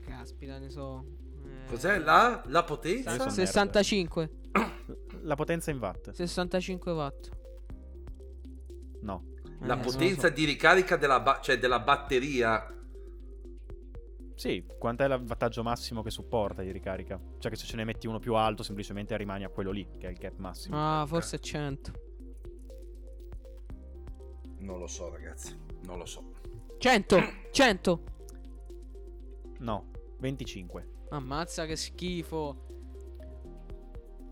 [0.00, 1.04] caspita, ne so.
[1.44, 3.10] Eh, cos'è la, la potenza?
[3.10, 3.34] sono nerd.
[3.34, 4.30] 65.
[5.22, 6.10] La potenza in watt?
[6.10, 7.28] 65 watt.
[9.02, 9.24] No.
[9.60, 10.32] Eh, La lo potenza so.
[10.32, 12.66] di ricarica della, ba- cioè della batteria.
[14.34, 17.20] Sì, quant'è il wattaggio massimo che supporta di ricarica?
[17.38, 20.08] Cioè che se ce ne metti uno più alto semplicemente rimani a quello lì, che
[20.08, 20.76] è il cap massimo.
[20.76, 21.92] Ah, forse 100.
[24.58, 25.56] Non lo so, ragazzi.
[25.84, 26.32] Non lo so.
[26.78, 27.18] 100!
[27.50, 28.02] 100!
[29.58, 30.88] No, 25.
[31.10, 32.66] Ammazza che schifo.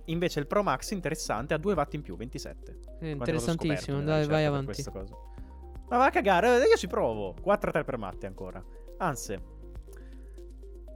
[0.06, 2.80] Invece il Pro Max interessante ha 2 watt in più, 27.
[2.98, 4.02] È interessantissimo.
[4.02, 4.84] Dai, vai avanti.
[4.92, 7.34] Ma va a cagare, eh, io ci provo.
[7.40, 8.64] 4-3 per Matte ancora.
[8.98, 9.36] Anzi,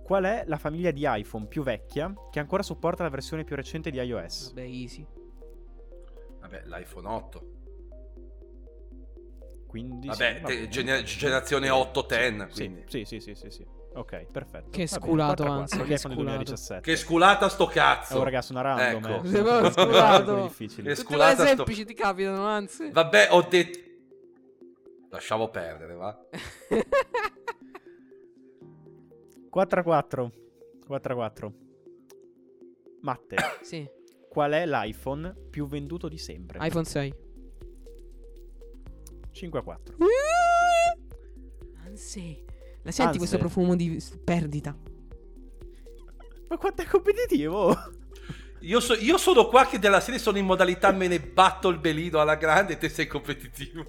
[0.04, 3.90] qual è la famiglia di iPhone più vecchia che ancora supporta la versione più recente
[3.90, 4.48] di iOS?
[4.54, 5.04] Vabbè, easy.
[6.40, 7.46] Vabbè, l'iPhone 8.
[9.66, 12.46] quindi vabbè, sì, te- gener- generazione 8-10.
[12.48, 12.84] Sì, quindi.
[12.86, 13.66] sì, sì, sì, sì, sì.
[13.94, 14.70] Ok, perfetto.
[14.70, 16.20] Che sculato, 4-4, anzi, che sculato.
[16.20, 16.80] 2017.
[16.90, 18.18] Che sculata sto cazzo.
[18.18, 19.04] Oh, ragazzi, una random.
[19.04, 19.24] Ecco.
[19.24, 19.28] eh.
[19.28, 20.24] Sei proprio sculato.
[20.32, 20.82] quelli difficili.
[20.88, 22.90] Che Tutte sculata sto- semplici ti capitano, anzi.
[22.90, 23.78] Vabbè, ho detto...
[25.10, 26.18] Lasciamo perdere, va?
[29.54, 30.30] 4-4.
[30.88, 31.52] 4-4.
[33.02, 33.88] Matte, Sì,
[34.28, 36.58] qual è l'iPhone più venduto di sempre?
[36.66, 37.14] iPhone 6.
[39.32, 39.76] 5-4.
[41.86, 42.44] Anzi,
[42.82, 43.18] la senti Anzi.
[43.18, 44.76] questo profumo di perdita?
[46.48, 47.74] Ma quanto è competitivo!
[48.64, 51.78] Io, so- io sono qua che della serie sono in modalità me ne batto il
[51.78, 53.84] belino alla grande e te sei competitivo.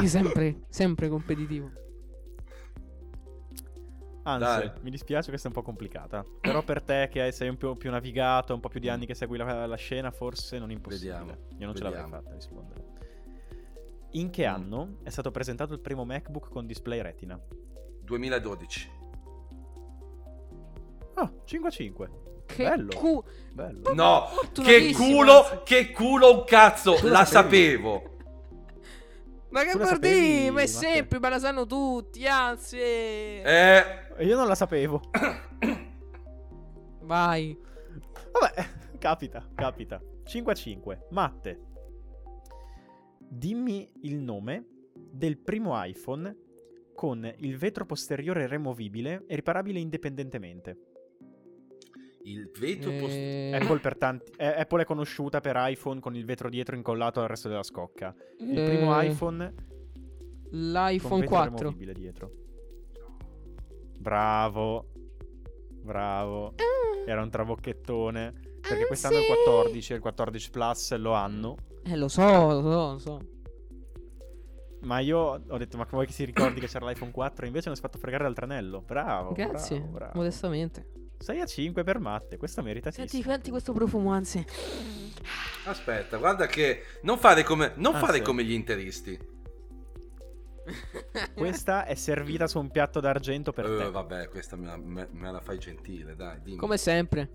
[0.00, 1.72] Io sempre, sempre competitivo.
[4.26, 4.70] Anzi, Dai.
[4.80, 6.24] mi dispiace questa è un po' complicata.
[6.40, 9.14] Però per te che sei un po' più navigato, un po' più di anni che
[9.14, 11.18] segui la, la scena, forse non è impossibile.
[11.18, 12.22] Vediamo, Io non ce l'avrei vediamo.
[12.22, 12.84] fatta a rispondere.
[14.12, 14.52] In che Mm.
[14.54, 17.38] anno è stato presentato il primo MacBook con display retina?
[18.02, 18.90] 2012.
[21.14, 22.08] Ah, 5-5.
[22.46, 22.94] Che Bello.
[22.94, 23.94] cu- Bello.
[23.94, 28.13] No, che culo, che culo un cazzo, la sapevo.
[29.54, 30.50] Ma che dire?
[30.50, 32.76] Ma è sempre, ma la sanno tutti, anzi.
[32.76, 33.84] Eh,
[34.16, 35.00] E Io non la sapevo.
[37.02, 37.56] Vai.
[38.32, 38.66] Vabbè,
[38.98, 40.02] capita, capita.
[40.24, 40.98] 5-5.
[41.10, 41.60] Matte.
[43.20, 46.36] Dimmi il nome del primo iPhone
[46.92, 50.93] con il vetro posteriore removibile e riparabile indipendentemente.
[52.24, 56.24] Il vetro post- Eh, Apple, per tanti- eh, Apple è conosciuta per iPhone con il
[56.24, 58.14] vetro dietro incollato al resto della scocca.
[58.40, 59.64] Il eh, primo iPhone con
[60.50, 61.56] L'iPhone vetro 4.
[61.58, 62.30] removibile dietro.
[63.98, 64.86] Bravo.
[65.82, 66.54] Bravo.
[67.06, 68.32] Era un trabocchettone.
[68.60, 69.32] Perché Ah, quest'anno è il sì.
[69.34, 71.56] 14 e il 14 Plus lo hanno.
[71.84, 73.20] Eh, lo so, lo so, lo so.
[74.80, 77.44] Ma io ho detto, ma vuoi che si ricordi che c'era l'iPhone 4?
[77.46, 78.80] Invece non si è fatto fregare dal tranello.
[78.80, 79.32] Bravo.
[79.32, 80.12] Grazie, Bravo, bravo.
[80.14, 80.86] modestamente.
[81.24, 82.36] 6 a 5 per Matte.
[82.36, 84.44] Questa merita Senti, senti questo profumo, anzi.
[85.64, 88.22] Aspetta, guarda che non fare come, non Ah, fare sì.
[88.22, 89.18] come gli interisti.
[91.34, 93.90] Questa è servita su un piatto d'argento per Eh, te.
[93.90, 96.58] vabbè, questa me la, me- me la fai gentile, dai, dimmi.
[96.58, 97.30] Come sempre.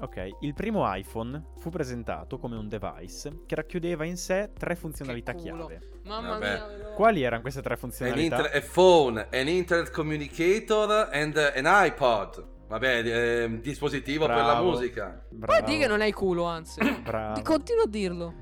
[0.00, 5.34] Ok, il primo iPhone fu presentato come un device che racchiudeva in sé tre funzionalità
[5.34, 6.00] chiave.
[6.04, 6.46] Mamma Vabbè.
[6.78, 6.84] mia.
[6.94, 8.36] Quali erano queste tre An funzionalità?
[8.36, 12.46] inter- a phone, an internet communicator and uh, an iPod.
[12.68, 13.02] Vabbè,
[13.42, 14.70] ehm, dispositivo per la Bravo.
[14.70, 15.22] musica.
[15.28, 15.62] Bravo.
[15.64, 16.80] Poi di che non hai culo, anzi.
[17.02, 17.34] Bravo.
[17.34, 18.34] Ti continuo a dirlo.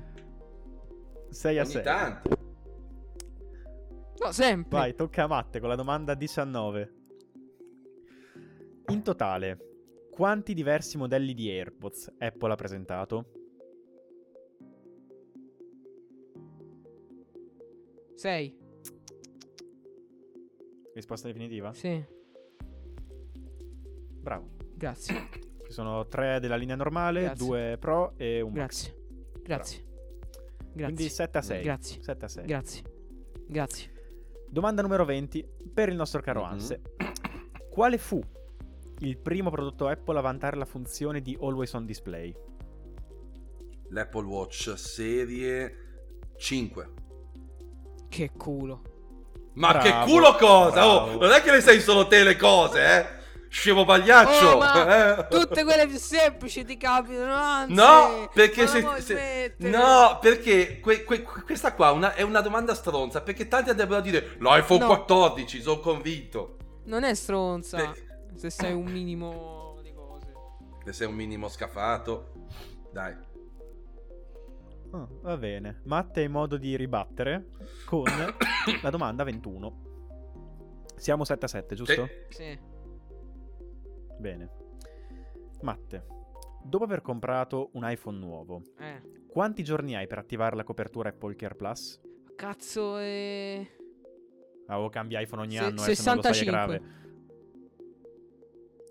[1.29, 1.83] 6 a Ogni 6.
[1.83, 2.29] tanto.
[4.19, 4.77] No, sempre.
[4.77, 6.93] Vai, tocca a Matte con la domanda 19.
[8.87, 9.57] In totale,
[10.19, 13.25] quanti diversi modelli di AirPods Apple ha presentato?
[18.15, 18.57] 6.
[20.93, 21.71] Risposta definitiva?
[21.73, 22.03] Sì,
[24.19, 24.49] Bravo.
[24.75, 25.29] grazie.
[25.65, 27.45] Ci sono tre della linea normale, Grazie.
[27.47, 28.93] due Pro e un Max.
[29.41, 29.41] Grazie.
[29.41, 29.83] Grazie.
[30.73, 31.09] Quindi Grazie.
[31.09, 31.63] 7 a 6.
[31.63, 32.01] Grazie.
[32.03, 32.45] 7 a 6.
[32.45, 32.83] Grazie.
[33.47, 33.91] Grazie.
[34.49, 36.51] Domanda numero 20 per il nostro caro Mhm.
[36.51, 36.81] Anse.
[37.69, 38.21] Quale fu
[38.99, 42.33] il primo prodotto Apple a vantare la funzione di Always on Display?
[43.91, 45.75] L'Apple Watch serie
[46.37, 46.89] 5.
[48.09, 48.81] Che culo.
[49.53, 50.87] Ma Bravo, che culo cosa?
[50.87, 53.17] Oh, non è che le sai solo te le cose, eh?
[53.49, 54.47] Scemo pagliaccio.
[54.47, 55.27] Oh, ma eh?
[55.27, 57.73] tutte quelle più semplici ti capitano, anzi.
[57.73, 59.55] No, perché se, se-?
[59.57, 63.21] No, perché que- que- questa qua una- è una domanda stronza.
[63.21, 64.85] Perché tanti andrebbero a dire l'iPhone No.
[64.85, 66.57] 14, sono convinto.
[66.85, 67.77] Non è stronza.
[67.77, 70.31] Perché- Se sei un minimo di cose.
[70.85, 72.31] Se sei un minimo scafato,
[72.91, 73.15] dai.
[74.91, 75.81] Ah, va bene.
[75.85, 77.49] Matte in modo di ribattere
[77.85, 78.03] con
[78.81, 79.87] la domanda 21.
[80.95, 82.07] Siamo 7 a 7, giusto?
[82.29, 82.35] Sì.
[82.43, 82.59] Sì.
[84.17, 84.49] Bene.
[85.61, 86.05] Matte,
[86.63, 89.01] dopo aver comprato un iPhone nuovo, Eh.
[89.27, 91.99] quanti giorni hai per attivare la copertura Apple Care Plus?
[92.35, 93.65] Cazzo è...
[94.67, 96.51] Ah, o cambia iPhone ogni Se- anno, eh, se non lo sai è 65.
[96.51, 96.81] grave.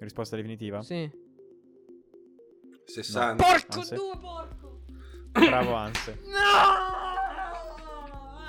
[0.00, 0.82] Risposta definitiva?
[0.82, 1.10] Sì.
[2.84, 3.42] 60.
[3.44, 3.94] Porco Anse?
[3.94, 4.80] due, porco.
[5.32, 6.18] Bravo Anse.
[6.26, 6.96] No!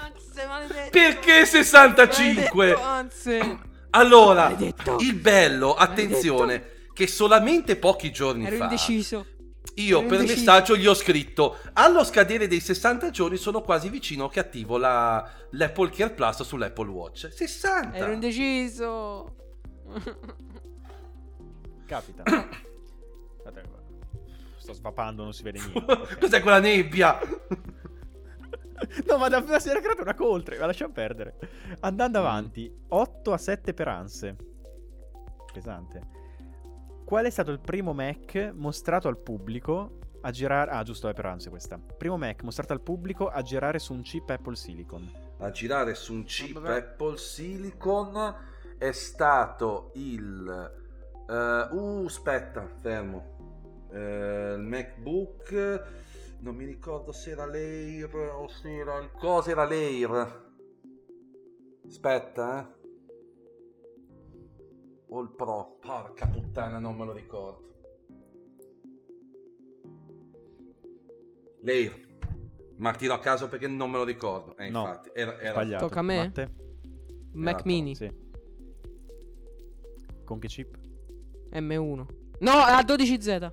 [0.01, 0.89] Anzi, maledetto.
[0.91, 2.55] Perché 65?
[2.73, 3.59] Maledetto, Anzi.
[3.91, 4.97] Allora, Maledetto.
[4.99, 9.25] il bello, attenzione, che solamente pochi giorni Ero fa indeciso.
[9.75, 10.45] io ero per indeciso.
[10.45, 15.27] messaggio gli ho scritto allo scadere dei 60 giorni sono quasi vicino che attivo la,
[15.51, 17.29] l'Apple Care Plus sull'Apple Watch.
[17.33, 17.97] 60!
[17.97, 19.35] Ero indeciso.
[21.89, 22.21] Capita.
[22.21, 22.47] Qua.
[24.57, 25.79] Sto svapando, non si vede niente.
[25.91, 26.19] ok.
[26.19, 27.17] Cos'è quella nebbia?
[29.07, 31.39] no, ma da si era creata una coltre, ma lasciamo perdere.
[31.79, 34.35] Andando avanti, 8 a 7 per Anse.
[35.51, 36.17] Pesante.
[37.03, 40.69] Qual è stato il primo Mac mostrato al pubblico a girare...
[40.69, 41.79] Ah, giusto, è per Anse questa.
[41.79, 45.11] Primo Mac mostrato al pubblico a girare su un chip Apple Silicon.
[45.39, 48.35] A girare su un chip Apple Silicon
[48.77, 50.87] è stato il...
[51.29, 53.87] Uh, uh aspetta, fermo.
[53.91, 56.07] Uh, il MacBook...
[56.41, 59.11] Non mi ricordo se era l'Air o se era il...
[59.11, 60.47] Cosa era l'Air?
[61.85, 62.77] Aspetta, eh
[65.09, 65.77] o il Pro?
[65.79, 67.67] Porca puttana, non me lo ricordo.
[71.61, 72.07] Lei.
[72.77, 74.55] Ma tiro a caso perché non me lo ricordo.
[74.55, 75.51] Eh, no, infatti, era, era...
[75.51, 75.87] sbagliato.
[75.87, 76.17] Tocca a me?
[76.17, 76.55] Matte?
[77.33, 77.95] Mac era Mini.
[77.95, 78.27] Sì.
[80.23, 80.78] Con che chip?
[81.53, 82.05] M1.
[82.39, 83.51] No, a 12Z.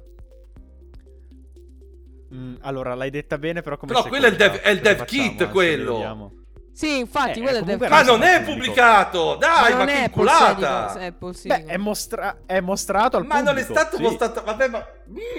[2.35, 5.05] Mm, allora, l'hai detta bene, però come Però quello è il dev, è il dev
[5.05, 6.35] kit, quello.
[6.73, 9.37] Sì, infatti, eh, quello è del Ma non è pubblicato!
[9.37, 10.93] Dai, ma, ma che culata!
[10.93, 13.55] Apple Beh, è, mostra- è, mostrato al ma pubblico.
[13.55, 14.03] Ma non è stato sì.
[14.03, 14.43] mostrato.
[14.45, 14.87] Vabbè, ma.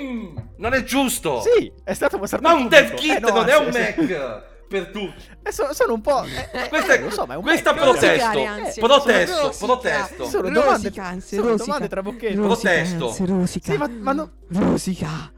[0.01, 1.41] Mm, non è giusto!
[1.41, 2.81] Sì, è stato mostrato ma al pubblico.
[2.81, 4.43] Ma un dev kit, eh, no, non è un sì, Mac!
[4.67, 5.23] Per tutti.
[5.43, 6.23] Eh, so, sono un po'.
[6.23, 8.43] Eh, questa è, lo so, ma è un questa protesto.
[8.43, 9.65] Anzi, protesto, rosica.
[9.65, 10.25] protesto.
[10.25, 11.63] Sono domande, anzi, sono rosica.
[11.65, 12.35] domande tra bocchetti.
[12.35, 13.15] Protesto.
[13.25, 13.71] Rosica.
[13.71, 14.31] Sì, ma, ma no...
[14.49, 15.31] Rosica.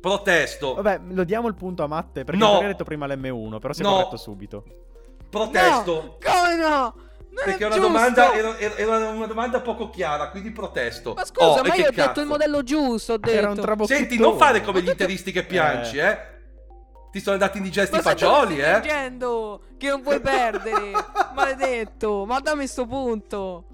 [0.00, 0.74] Protesto.
[0.74, 2.60] Vabbè, lo diamo il punto a Matte perché No.
[2.60, 3.90] detto prima l'M1, però si è No.
[3.92, 4.64] corretto subito.
[5.28, 5.92] Protesto.
[6.02, 6.94] No, come no?
[7.32, 11.14] Non Perché è una domanda, era, era- una domanda poco chiara, quindi protesto.
[11.14, 12.20] Ma scusa, Oh, ma io ho detto cazzo?
[12.20, 13.36] il modello giusto, ho detto.
[13.36, 13.86] Era un.
[13.86, 16.18] Senti, non fare come gli interisti che piangi, eh.
[17.10, 18.80] Ti sono andati indigesti i Ma fagioli, cosa stai eh.
[18.80, 19.62] dicendo?
[19.76, 20.92] Che non puoi perdere.
[21.34, 22.24] Maledetto.
[22.24, 23.64] Ma dammi sto punto.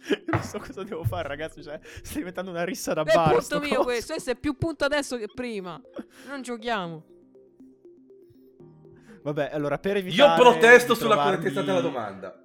[0.26, 1.62] non so cosa devo fare, ragazzi.
[1.62, 3.28] Cioè, sta diventando una rissa da È bar.
[3.28, 3.82] punto sto mio coso.
[3.82, 4.12] questo.
[4.12, 5.80] Questo è più punto adesso che prima.
[6.28, 7.04] Non giochiamo.
[9.22, 10.42] Vabbè, allora, per evitare.
[10.42, 12.40] Io protesto sulla trovarmi- correttezza della domanda.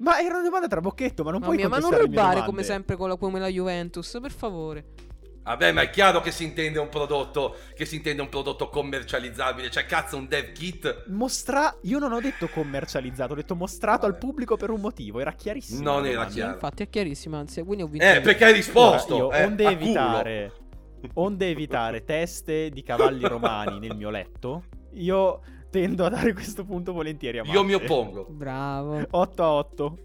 [0.00, 2.62] Ma era una domanda tra bocchetto, ma non Mamma puoi mia, ma non rubare come
[2.62, 4.84] sempre con la, come la Juventus, per favore.
[5.48, 9.70] Vabbè, ma è chiaro che si intende un prodotto che si intende un prodotto commercializzabile,
[9.70, 11.04] cioè cazzo un dev kit.
[11.06, 11.74] Mostra...
[11.82, 14.12] Io non ho detto commercializzato, ho detto mostrato Vabbè.
[14.12, 15.20] al pubblico per un motivo.
[15.20, 15.80] Era chiarissimo.
[15.80, 16.52] Non era chiaro.
[16.52, 18.04] Infatti è chiarissimo, anzi, quindi ho vinto.
[18.04, 18.20] Eh, io.
[18.20, 19.14] perché hai risposto.
[19.14, 20.52] Allora, eh, io, onde evitare,
[21.14, 26.92] onde evitare teste di cavalli romani nel mio letto, io tendo a dare questo punto
[26.92, 27.54] volentieri a culo.
[27.54, 27.84] Io mi Matte.
[27.84, 28.26] oppongo.
[28.28, 29.00] Bravo.
[29.08, 29.98] 8 a 8.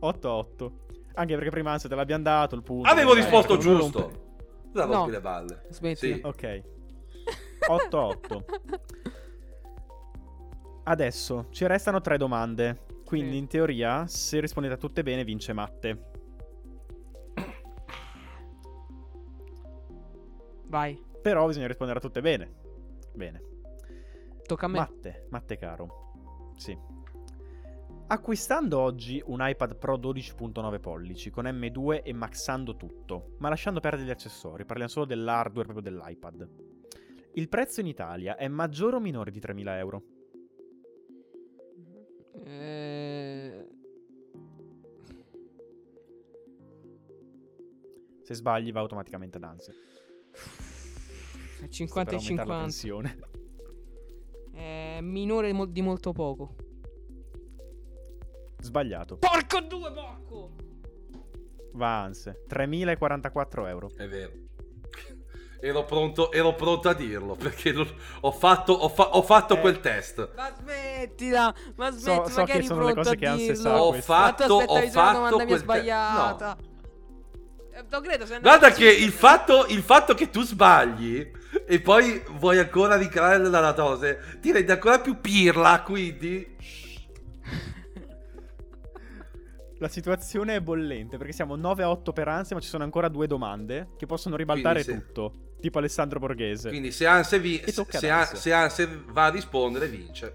[0.00, 0.72] 8 a 8.
[1.14, 2.88] Anche perché prima se te l'abbiamo dato il punto.
[2.88, 4.28] Avevo risposto giusto.
[4.72, 4.92] La No.
[4.92, 5.62] rompi le balle.
[5.70, 6.14] Smetti.
[6.14, 6.20] Sì.
[6.22, 6.62] Ok.
[7.68, 8.44] 8 a 8.
[10.84, 12.86] Adesso ci restano tre domande.
[13.04, 13.38] Quindi Sì.
[13.38, 16.08] in teoria, se rispondete a tutte bene, vince Matte.
[20.66, 22.54] Vai, Però bisogna rispondere a tutte bene.
[23.12, 23.42] Bene.
[24.46, 24.78] tocca a me.
[24.78, 26.52] Matte, Matte caro.
[26.56, 26.76] Sì.
[28.12, 34.08] Acquistando oggi un iPad Pro 12.9 pollici con M2 e maxando tutto, ma lasciando perdere
[34.08, 36.48] gli accessori, parliamo solo dell'hardware proprio dell'iPad.
[37.34, 40.02] Il prezzo in Italia è maggiore o minore di 3.000 euro?
[42.42, 43.68] Eh...
[48.22, 49.72] Se sbagli va automaticamente ad ansia.
[51.60, 52.60] È 50 e Per aumentare la 50.
[52.60, 53.18] tensione.
[54.50, 56.69] È minore di molto poco.
[58.60, 59.16] Sbagliato.
[59.16, 60.50] Porco due, porco!
[61.72, 62.44] Va Anse.
[62.48, 63.90] 3.044 euro.
[63.96, 64.32] È vero.
[65.62, 67.74] Ero pronto, ero pronto a dirlo perché
[68.20, 69.60] ho fatto, ho fa- ho fatto Eh.
[69.60, 70.30] quel test.
[70.34, 71.54] Ma smettila!
[71.76, 73.90] Ma So- smetti, so ma che che eri sono le cose che Anse sa, Ho
[73.90, 74.12] questo.
[74.12, 76.56] Fatto, ho aspettavi solo la fatto domanda mia quel te- sbagliata.
[77.72, 81.30] Eh, lo credo, Guarda che il fatto, il fatto che tu sbagli
[81.66, 86.56] e poi vuoi ancora ricreare la dose ti rende ancora più pirla, quindi...
[89.80, 93.08] La situazione è bollente perché siamo 9 a 8 per Ansia, ma ci sono ancora
[93.08, 95.06] due domande che possono ribaltare Quindi sì.
[95.08, 95.32] tutto.
[95.58, 96.68] Tipo Alessandro Borghese.
[96.68, 98.36] Quindi se Anse, vi- E tocca se, An- Anse.
[98.36, 100.32] se Anse va a rispondere vince.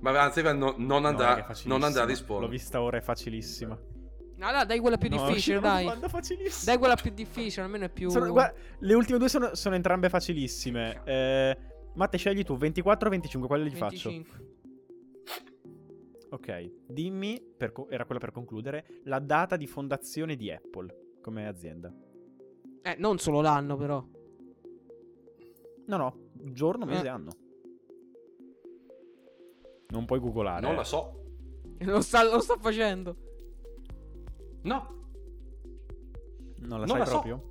[0.00, 1.74] Ma Anse va- no- non, No, andrà, raga, è facilissima.
[1.74, 2.50] non andrà a L'ho rispondere.
[2.50, 3.78] vista ora, è facilissima.
[4.40, 5.84] Allora, dai quella più No, difficile, una dai.
[5.84, 6.64] domanda facilissima.
[6.72, 8.10] Dai quella più difficile, almeno è più...
[8.10, 11.00] Sono- guarda, le ultime due sono, sono entrambe facilissime.
[11.04, 11.56] Eh,
[11.94, 14.10] Matte, scegli tu 24 o 25, quale gli faccio?
[14.10, 14.45] 25.
[16.28, 21.46] Ok, dimmi, per co- era quella per concludere, la data di fondazione di Apple come
[21.46, 21.92] azienda.
[22.82, 24.04] Eh, non solo l'anno, però.
[25.86, 27.08] No, no, giorno, mese, Eh.
[27.08, 27.30] anno.
[29.88, 30.60] Non puoi googolare.
[30.62, 30.76] Non eh.
[30.76, 31.22] la so.
[31.80, 33.16] Lo sta, lo sta facendo.
[34.62, 34.94] No.
[36.58, 37.10] Non la Non sai la so.
[37.20, 37.48] proprio?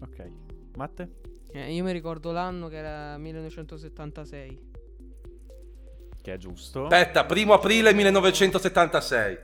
[0.00, 0.30] Ok.
[0.76, 1.20] Matte?
[1.48, 4.65] Eh, io mi ricordo l'anno che era 1976.
[6.26, 6.86] Che è giusto.
[6.86, 9.38] Aspetta, primo aprile 1976.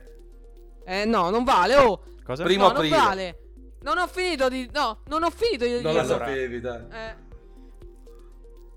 [0.83, 2.03] Eh no, non vale, oh!
[2.25, 2.43] Cosa?
[2.43, 2.97] Primo no, aprile.
[2.97, 3.39] non vale.
[3.83, 4.69] Non ho finito di...
[4.73, 5.81] No, non ho finito di...
[5.81, 6.81] Non la sapevi, dai.
[6.91, 7.15] Eh.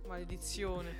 [0.06, 0.94] Maledizione.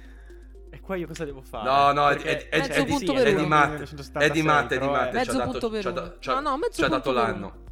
[0.69, 1.71] E qua io cosa devo fare?
[1.71, 3.85] No, no, è, Perché- è- è- Mezzo è di, è matte.
[4.15, 5.13] È di matte, è di però matte.
[5.13, 6.15] Mezzo punto per uno.
[6.25, 7.65] No, no, mezzo ci ha dato punto per l'anno.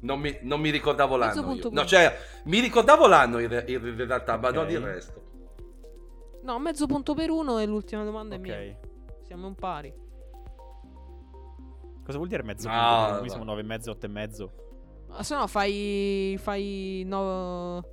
[0.00, 1.46] Non mi, non mi ricordavo Mezzo l'anno.
[1.46, 1.72] punto io.
[1.72, 5.28] per No, cioè, mi ricordavo l'anno in, re- in realtà, ma non il resto.
[6.42, 8.40] No, mezzo punto per uno e l'ultima domanda Ok.
[8.40, 8.78] è mia.
[9.22, 9.92] Siamo un pari.
[12.04, 12.94] Cosa vuol dire mezzo No, punto?
[12.96, 13.18] Per uno?
[13.20, 14.52] Qui siamo 9 e mezzo, 8 e mezzo.
[15.08, 16.36] Ma se no fai...
[16.40, 17.02] Fai...
[17.06, 17.84] No...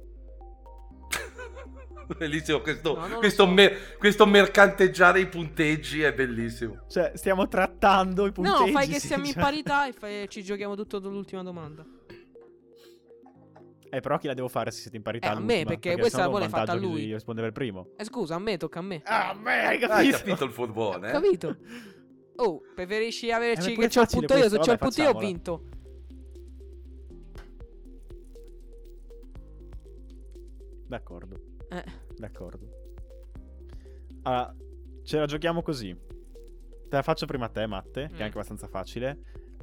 [2.18, 3.52] Bellissimo questo, No, questo, so.
[3.52, 6.84] mer- questo mercanteggiare i punteggi è bellissimo.
[6.88, 8.66] Cioè, stiamo trattando i punteggi.
[8.66, 9.42] No, fai che siamo in cioè.
[9.44, 11.86] parità e fai- ci giochiamo tutto l'ultima domanda.
[13.89, 15.28] Eh, però chi la devo fare se siete in parità?
[15.28, 15.69] Eh, a me, all'ultima?
[15.69, 17.06] perché questa la vuole fatta a lui.
[17.06, 17.89] Di rispondere il primo.
[17.97, 19.02] Eh scusa, a me tocca a me.
[19.06, 19.93] Ah, me, hai capito?
[19.93, 21.08] Hai capito il furbone?
[21.08, 21.12] eh?
[21.12, 21.56] Capito?
[22.38, 24.50] Oh, preferisci averci Eh, che c'ho il punto io?
[24.50, 25.63] Se c'ho il punto io ho vinto.
[30.88, 31.36] D'accordo,
[31.69, 31.84] Eh,
[32.17, 32.65] d'accordo.
[34.23, 34.56] Allora,
[35.04, 35.93] ce la giochiamo così.
[35.93, 38.19] Te la faccio prima a te, Matte, che Mm.
[38.19, 39.19] è anche abbastanza facile.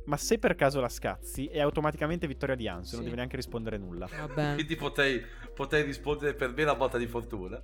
[0.06, 3.04] Ma se per caso la scazzi, è automaticamente vittoria di Anso, non Sì.
[3.04, 4.06] devi neanche rispondere nulla.
[4.06, 4.54] va bene.
[4.54, 5.22] Quindi potei,
[5.54, 7.62] potei rispondere per me la botta di fortuna.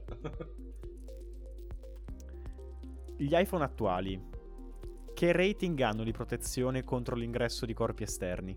[3.17, 4.19] Gli iPhone attuali,
[5.13, 8.57] che rating hanno di protezione contro l'ingresso di corpi esterni?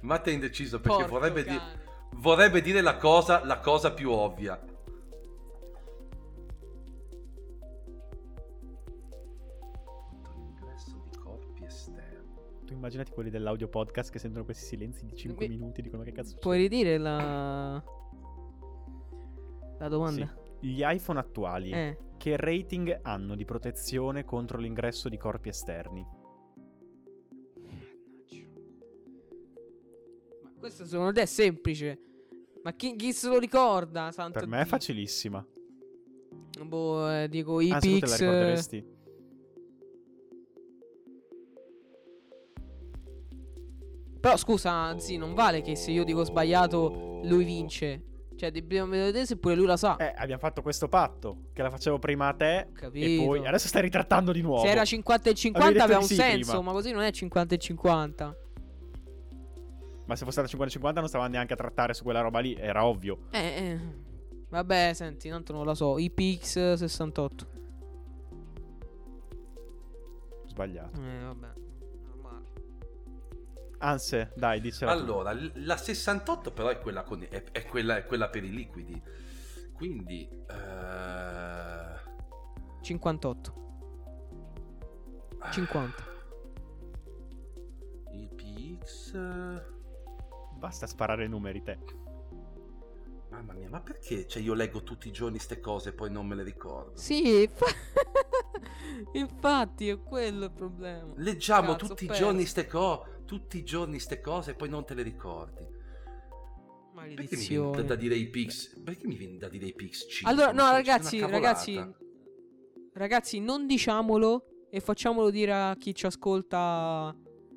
[0.00, 1.58] Matte è indeciso perché vorrebbe, di-
[2.16, 4.60] vorrebbe dire la cosa, la cosa più ovvia.
[12.94, 16.12] Immaginati quelli dell'audio podcast che sentono questi silenzi di 5 Mi- minuti e dicono che
[16.12, 17.82] cazzo Puoi ridire la...
[19.78, 20.26] La domanda?
[20.60, 20.68] Sì.
[20.68, 21.98] Gli iPhone attuali, Eh.
[22.16, 26.06] che rating hanno di protezione contro l'ingresso di corpi esterni?
[30.42, 31.98] Ma questo secondo te è semplice.
[32.62, 34.10] Ma chi, chi se lo ricorda?
[34.10, 34.68] Santo Per me è Dio.
[34.70, 35.46] facilissima.
[36.64, 38.18] Boh, eh, dico Anzi, tu te la IPX.
[38.20, 38.92] ricorderesti?
[44.24, 48.02] Però scusa, anzi, non vale che se io dico sbagliato lui vince.
[48.36, 49.96] Cioè, dobbiamo vedere se pure lui la sa.
[49.98, 53.04] Eh, abbiamo fatto questo patto, che la facevo prima a te capito.
[53.04, 54.62] e poi adesso stai ritrattando di nuovo.
[54.62, 56.64] Se era 50 e Avevi 50 detto aveva un sì senso, prima.
[56.64, 58.36] ma così non è 50 e 50.
[60.06, 62.86] Ma se fosse stata 50-50 non stavamo neanche a trattare su quella roba lì, era
[62.86, 63.26] ovvio.
[63.30, 63.78] Eh, eh.
[64.48, 65.98] Vabbè, senti, tanto non la so.
[65.98, 67.46] IPX 68.
[70.46, 70.98] Sbagliato.
[70.98, 71.63] Eh, vabbè.
[73.84, 74.98] Anse, dai, dicela tu.
[74.98, 78.50] Allora, l- la 68 però è quella, con- è, è quella, è quella per i
[78.50, 79.00] liquidi.
[79.74, 80.26] Quindi...
[80.48, 82.12] eh,
[82.80, 83.62] 58.
[85.50, 86.02] 50.
[88.12, 89.12] IPX...
[90.56, 91.78] Basta sparare numeri te.
[93.34, 96.24] Mamma mia, ma perché cioè, io leggo tutti i giorni ste cose e poi non
[96.24, 96.96] me le ricordo?
[96.96, 97.66] Sì, infa-
[99.14, 101.12] infatti è quello il problema.
[101.16, 104.84] Leggiamo Cazzo, tutti i giorni ste cose, tutti i giorni ste cose e poi non
[104.84, 105.66] te le ricordi.
[106.94, 108.80] Perché mi viene da, dire IPX?
[108.80, 110.30] Perché mi viene da dire IPX 5?
[110.30, 111.94] Allora, no, ragazzi, ragazzi,
[112.92, 117.12] ragazzi, non diciamolo e facciamolo dire a chi ci ascolta.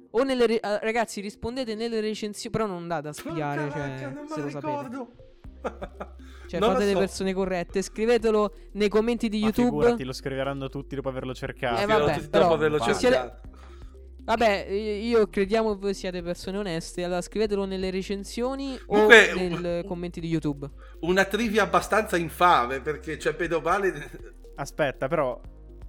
[0.10, 2.56] O nelle re- ragazzi, rispondete nelle recensioni.
[2.56, 5.26] Però non andate a spiare, cioè, non me lo lo sapete.
[6.48, 7.00] Cioè, Non fate le so.
[7.00, 7.82] persone corrette.
[7.82, 9.68] Scrivetelo nei commenti di Ma YouTube.
[9.68, 11.82] figurati, lo scriveranno tutti dopo averlo cercato.
[11.82, 13.42] Eh, vabbè, tutti però- dopo averlo cercato.
[14.24, 17.04] Vabbè, io crediamo che voi siate persone oneste.
[17.04, 20.70] Allora, scrivetelo nelle recensioni Comunque, o nei un- commenti di YouTube.
[21.02, 23.94] Una trivia abbastanza infame perché c'è pedo male.
[24.56, 25.40] Aspetta, però.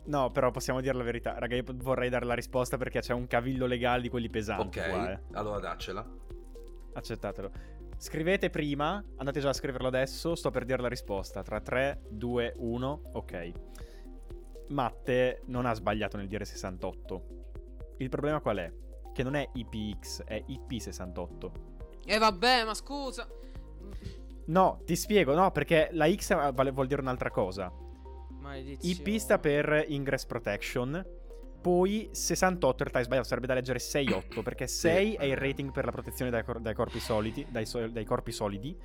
[0.05, 1.37] No, però possiamo dire la verità.
[1.39, 4.79] Raga, io vorrei dare la risposta perché c'è un cavillo legale di quelli pesanti.
[4.79, 5.19] Ok, qua, eh.
[5.33, 6.07] allora daccela.
[6.95, 7.51] Accettatelo.
[8.01, 11.43] Scrivete prima, andate già a scriverlo adesso, sto per dire la risposta.
[11.43, 13.53] Tra 3, 2, 1, ok.
[14.69, 17.23] Matte non ha sbagliato nel dire 68.
[17.97, 18.73] Il problema qual è?
[19.13, 21.51] Che non è IPX, è IP68.
[22.07, 23.29] E vabbè, ma scusa.
[24.47, 27.73] No, ti spiego, no, perché la X vuol dire un'altra cosa.
[28.39, 29.11] Maledizione.
[29.11, 31.05] IP sta per Ingress Protection.
[31.61, 35.73] Poi 68 in realtà è sbagliato, sarebbe da leggere 6-8 perché 6 è il rating
[35.73, 38.77] per la protezione dai, cor- dai corpi solidi, dai, so- dai corpi solidi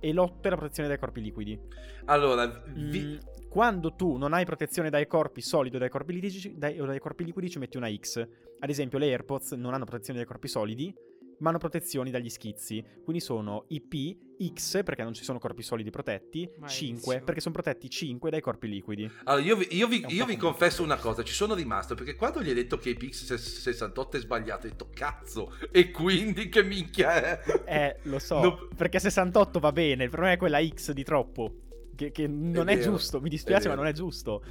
[0.00, 1.60] e l'8 è la protezione dai corpi liquidi.
[2.06, 3.00] Allora, vi...
[3.00, 3.18] mm,
[3.48, 6.98] quando tu non hai protezione dai corpi solidi o dai corpi, liquidi, dai, o dai
[6.98, 8.26] corpi liquidi ci metti una X.
[8.58, 10.94] Ad esempio le AirPods non hanno protezione dai corpi solidi,
[11.40, 12.82] ma hanno protezioni dagli schizzi.
[13.04, 14.16] Quindi sono IP
[14.54, 16.96] X perché non ci sono corpi solidi protetti, Malissimo.
[16.98, 19.10] 5 perché sono protetti 5 dai corpi liquidi.
[19.24, 21.94] Allora, io vi, io vi- È un io vi confesso una cosa, ci sono rimasto
[21.94, 26.62] perché quando gli hai detto che Pix68 è sbagliato, ho detto cazzo, e quindi che
[26.62, 27.40] minchia è?
[27.70, 28.68] Eh, lo so, No.
[28.76, 31.52] perché 68 va bene, il problema è quella X di troppo,
[31.94, 34.42] che, che non è, vero, giusto, mi è dispiace ma non è giusto.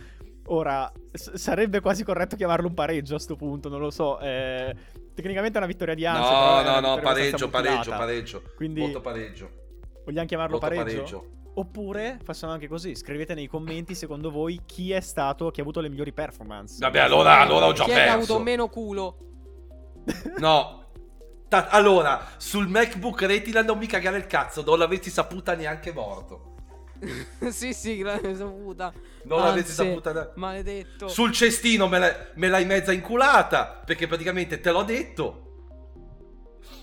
[0.51, 4.19] Ora, s- sarebbe quasi corretto chiamarlo un pareggio a sto punto, non lo so.
[4.19, 4.75] eh,
[5.13, 8.43] tecnicamente è una vittoria di però No, no, no, pareggio, pareggio, pareggio.
[8.55, 9.51] Quindi- Molto pareggio.
[10.05, 10.95] Vogliamo chiamarlo Molto pareggio?
[10.95, 11.27] pareggio.
[11.55, 15.81] Oppure facciamo anche così, scrivete nei commenti secondo voi chi è stato, chi ha avuto
[15.81, 16.77] le migliori performance.
[16.79, 18.33] Vabbè, allora, allora ho già Chi è che ha perso.
[18.33, 19.17] avuto meno culo?
[20.39, 20.77] No.
[21.47, 26.48] Ta- allora, sul MacBook Retina non mi cagare il cazzo, non l'avresti saputa neanche morto.
[27.49, 28.91] sì, sì, l'ho saputa.
[29.23, 31.07] Non Anzi, saputa ne- Maledetto.
[31.07, 35.43] Sul cestino me, la- me l'hai mezza inculata, perché praticamente te l'ho detto.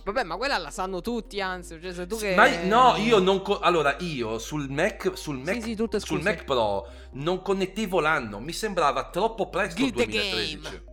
[0.05, 1.81] Vabbè, ma quella la sanno tutti, anzi.
[1.83, 2.35] Cioè, sei tu che...
[2.37, 6.23] Ma no, io non co- allora io sul Mac sul Mac, Sì, sì, sul.
[6.23, 10.61] Mac Pro non connettevo l'anno, mi sembrava troppo presto il Get the 2013.
[10.61, 10.85] game.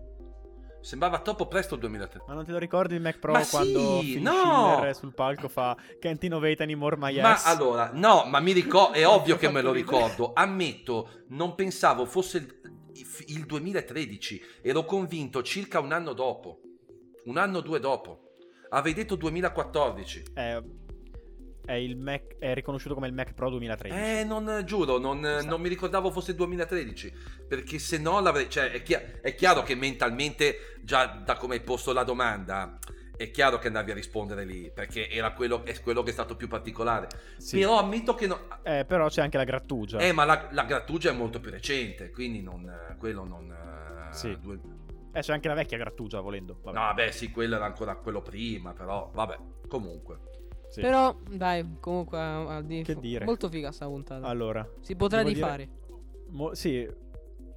[0.83, 2.25] Sembrava troppo presto il 2013.
[2.27, 4.85] Ma non te lo ricordi il Mac Pro Ma quando sì, no!
[4.93, 7.45] Sul palco fa Can't innovate anymore my Ma ass?
[7.45, 10.33] allora, no, ma mi ricordo, è ovvio che me lo ricordo.
[10.33, 16.59] Ammetto, non pensavo fosse il, il 2013, ero convinto circa un anno dopo.
[17.25, 18.33] Un anno o due dopo.
[18.69, 20.23] Avevi detto 2014.
[20.33, 20.61] È,
[21.65, 23.97] è il Mac, è riconosciuto come il Mac Pro 2013.
[23.97, 27.13] Eh, non giuro, non, non mi ricordavo fosse il 2013.
[27.47, 28.49] Perché se no l'avrei.
[28.49, 32.77] Cioè, è, chia- è chiaro che mentalmente, già da come hai posto la domanda,
[33.15, 34.71] è chiaro che andavi a rispondere lì.
[34.73, 37.07] Perché era quello, è quello che è stato più particolare.
[37.37, 37.59] Sì.
[37.59, 38.27] Però ammetto che.
[38.27, 39.99] no- Eh, però c'è anche la grattugia.
[39.99, 42.09] Eh, ma la, la grattugia è molto più recente.
[42.11, 42.67] Quindi non.
[42.67, 43.49] eh, Quello non.
[43.51, 44.37] eh, Sì.
[44.39, 44.59] due-
[45.13, 46.57] Eh, c'è anche la vecchia grattugia volendo.
[46.61, 46.77] Vabbè.
[46.77, 48.73] No, vabbè, sì, quello era ancora quello prima.
[48.73, 49.37] Però, vabbè,
[49.67, 50.31] comunque.
[50.73, 50.81] Sì.
[50.81, 53.25] Però, dai, comunque, di- Che dire?
[53.25, 54.25] molto figa sta puntata.
[54.25, 55.69] Allora, si potrà devo dire- rifare.
[56.29, 56.89] mo- sì,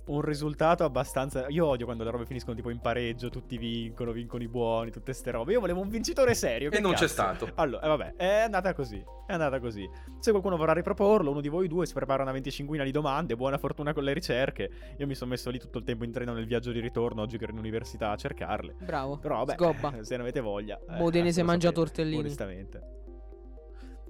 [0.09, 1.47] un risultato abbastanza.
[1.49, 5.12] Io odio quando le robe finiscono tipo in pareggio, tutti vincono, vincono i buoni, tutte
[5.14, 5.53] ste robe.
[5.53, 6.71] Io volevo un vincitore serio.
[6.71, 7.12] E non c'è cazzo?
[7.12, 7.51] stato.
[7.55, 9.03] Allora, eh, vabbè, è andata così.
[9.27, 9.89] È andata così.
[10.21, 13.35] Se qualcuno vorrà riproporlo, uno di voi due si prepara una venticinquina di domande.
[13.35, 14.71] Buona fortuna con le ricerche.
[14.99, 17.37] Io mi sono messo lì tutto il tempo in treno nel viaggio di ritorno, oggi
[17.39, 18.77] che ero in università a cercarle.
[18.85, 19.17] Bravo.
[19.17, 19.93] Però vabbè, Sgobba.
[20.05, 20.79] se ne avete voglia.
[20.89, 22.19] eh, Modenese lo mangia sapete, tortellini.
[22.21, 22.95] Onestamente.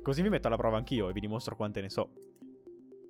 [0.06, 2.10] Così mi metto alla prova anch'io e vi dimostro quante ne so.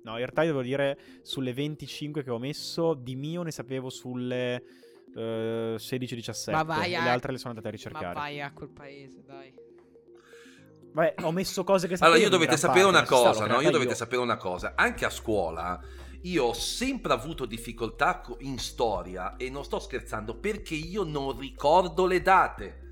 [0.03, 4.63] No, in realtà devo dire, sulle 25 che ho messo, di mio ne sapevo sulle
[5.15, 6.51] eh, 16-17.
[6.53, 8.13] Ma vai a- le altre le sono andate a Ma ricercare.
[8.15, 9.53] vai a quel paese, dai.
[10.91, 12.15] Vabbè, ho messo cose che sapevo.
[12.15, 13.61] Allora, io dovete sapere parte, una ci sta, cosa, no?
[13.61, 13.95] Io dovete io.
[13.95, 14.73] sapere una cosa.
[14.75, 15.79] Anche a scuola
[16.21, 21.37] io ho sempre avuto difficoltà co- in storia e non sto scherzando perché io non
[21.37, 22.85] ricordo le date.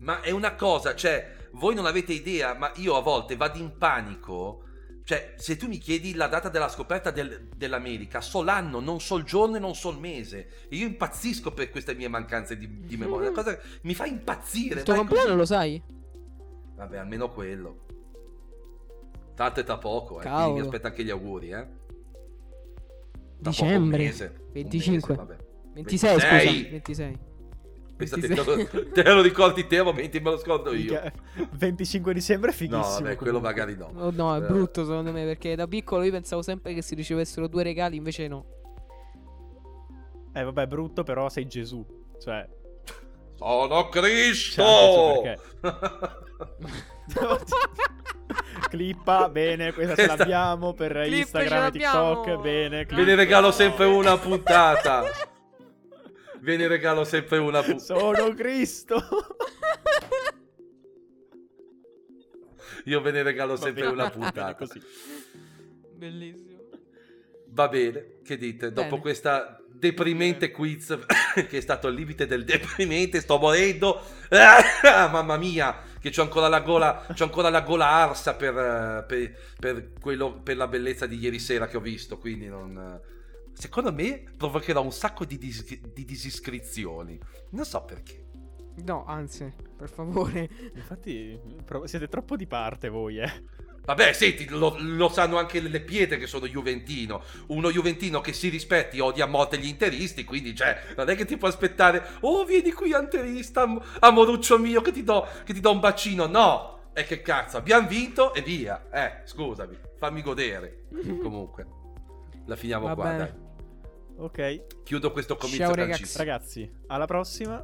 [0.00, 3.76] Ma è una cosa, cioè, voi non avete idea, ma io a volte vado in
[3.78, 4.60] panico.
[5.04, 9.16] Cioè, se tu mi chiedi la data della scoperta del- dell'America, so l'anno, non so
[9.16, 10.48] il giorno e non so il mese.
[10.68, 13.28] E io impazzisco per queste mie mancanze di, di memoria.
[13.30, 14.76] Una cosa mi fa impazzire.
[14.80, 15.38] Il tuo compleanno così.
[15.38, 15.82] lo sai?
[16.76, 17.80] Vabbè, almeno quello.
[19.34, 20.22] Tanto è tra poco, eh.
[20.22, 20.42] Cavolo.
[20.44, 21.66] Quindi mi aspetta anche gli auguri, eh.
[21.66, 23.98] Poco, Dicembre.
[23.98, 24.92] un mese, un 25.
[24.92, 25.36] mese, vabbè.
[25.74, 26.48] 26, 26.
[26.48, 26.70] scusa.
[26.70, 27.18] 26.
[27.96, 28.66] Pensate, 26.
[28.68, 31.00] te, lo, te lo ricordi te, a momenti me lo scordo io.
[31.00, 31.12] Minchia,
[31.52, 33.04] 25 dicembre è No, fighissimo.
[33.04, 33.60] vabbè, quello comunque.
[33.64, 33.92] magari no.
[34.02, 36.94] Oh, no, è Eh, brutto secondo me perché da piccolo io pensavo sempre che si
[36.94, 38.44] ricevessero due regali, invece no.
[40.32, 41.84] Eh, vabbè, è brutto, però sei Gesù.
[42.20, 42.44] Cioè,
[43.36, 44.62] Sono Cristo!
[45.22, 45.38] Cioè,
[48.70, 51.70] clippa, bene, questa ce Questa- l'abbiamo per Clip ce Instagram e.
[51.70, 52.84] TikTok, bene.
[52.84, 55.02] Ve ne regalo sempre una puntata.
[56.44, 57.98] Ve ne regalo sempre una puntata.
[57.98, 59.02] Sono Cristo.
[62.84, 64.54] Io ve ne regalo sempre una puntata.
[64.54, 64.78] così.
[65.94, 66.68] Bellissimo.
[67.46, 68.72] Va bene, che dite?
[68.72, 69.00] Dopo Bene.
[69.00, 70.98] questa deprimente quiz,
[71.48, 74.02] che è stato al limite del deprimente, sto morendo.
[74.28, 79.04] Ah, mamma mia, che c'ho ancora la gola, c'ho ancora la gola arsa per, eh,
[79.06, 82.18] per, per quello, per la bellezza di ieri sera che ho visto.
[82.18, 83.00] Quindi non.
[83.54, 87.18] Secondo me provocherà un sacco di, dis- di disiscrizioni.
[87.50, 88.22] Non so perché.
[88.84, 90.48] No, anzi, per favore.
[90.74, 91.38] Infatti,
[91.84, 93.44] siete troppo di parte voi, eh.
[93.84, 97.22] Vabbè, senti, lo, lo sanno anche le pietre che sono juventino.
[97.48, 101.24] Uno juventino che si rispetti odia a morte gli interisti, quindi, cioè, non è che
[101.26, 105.60] ti può aspettare, oh, vieni qui, interista, am- amoruccio mio, che ti do, che ti
[105.60, 106.26] do un bacino.
[106.26, 108.88] No, E che cazzo, abbiamo vinto e via.
[108.90, 110.86] Eh, scusami, fammi godere.
[111.22, 111.66] Comunque,
[112.46, 113.18] la finiamo Va qua, bene.
[113.18, 113.43] dai.
[114.16, 116.18] Ok, Chiudo questo comizio Ciao, ragazzi.
[116.18, 117.62] ragazzi, alla prossima.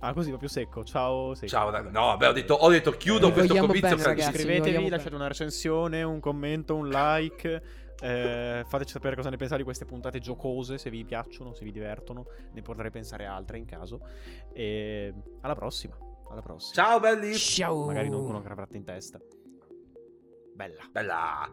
[0.00, 0.84] Ah, così proprio secco.
[0.84, 1.46] Ciao, secco.
[1.48, 1.92] Ciao, ragazzi.
[1.92, 4.30] No, vabbè, ho detto, ho detto chiudo Vi questo comizio bene, ragazzi.
[4.30, 7.62] Iscrivetevi, lasciate una recensione, un commento, un like.
[8.00, 11.72] eh, fateci sapere cosa ne pensate di queste puntate giocose, se vi piacciono, se vi
[11.72, 12.26] divertono.
[12.52, 14.00] Ne potrei pensare altre in caso.
[14.52, 15.96] E alla prossima.
[16.30, 16.82] Alla prossima.
[16.84, 17.34] Ciao, belli.
[17.34, 17.86] Ciao.
[17.86, 19.18] Magari non con una cravatta in testa.
[20.54, 20.82] Bella.
[20.90, 21.50] Bella.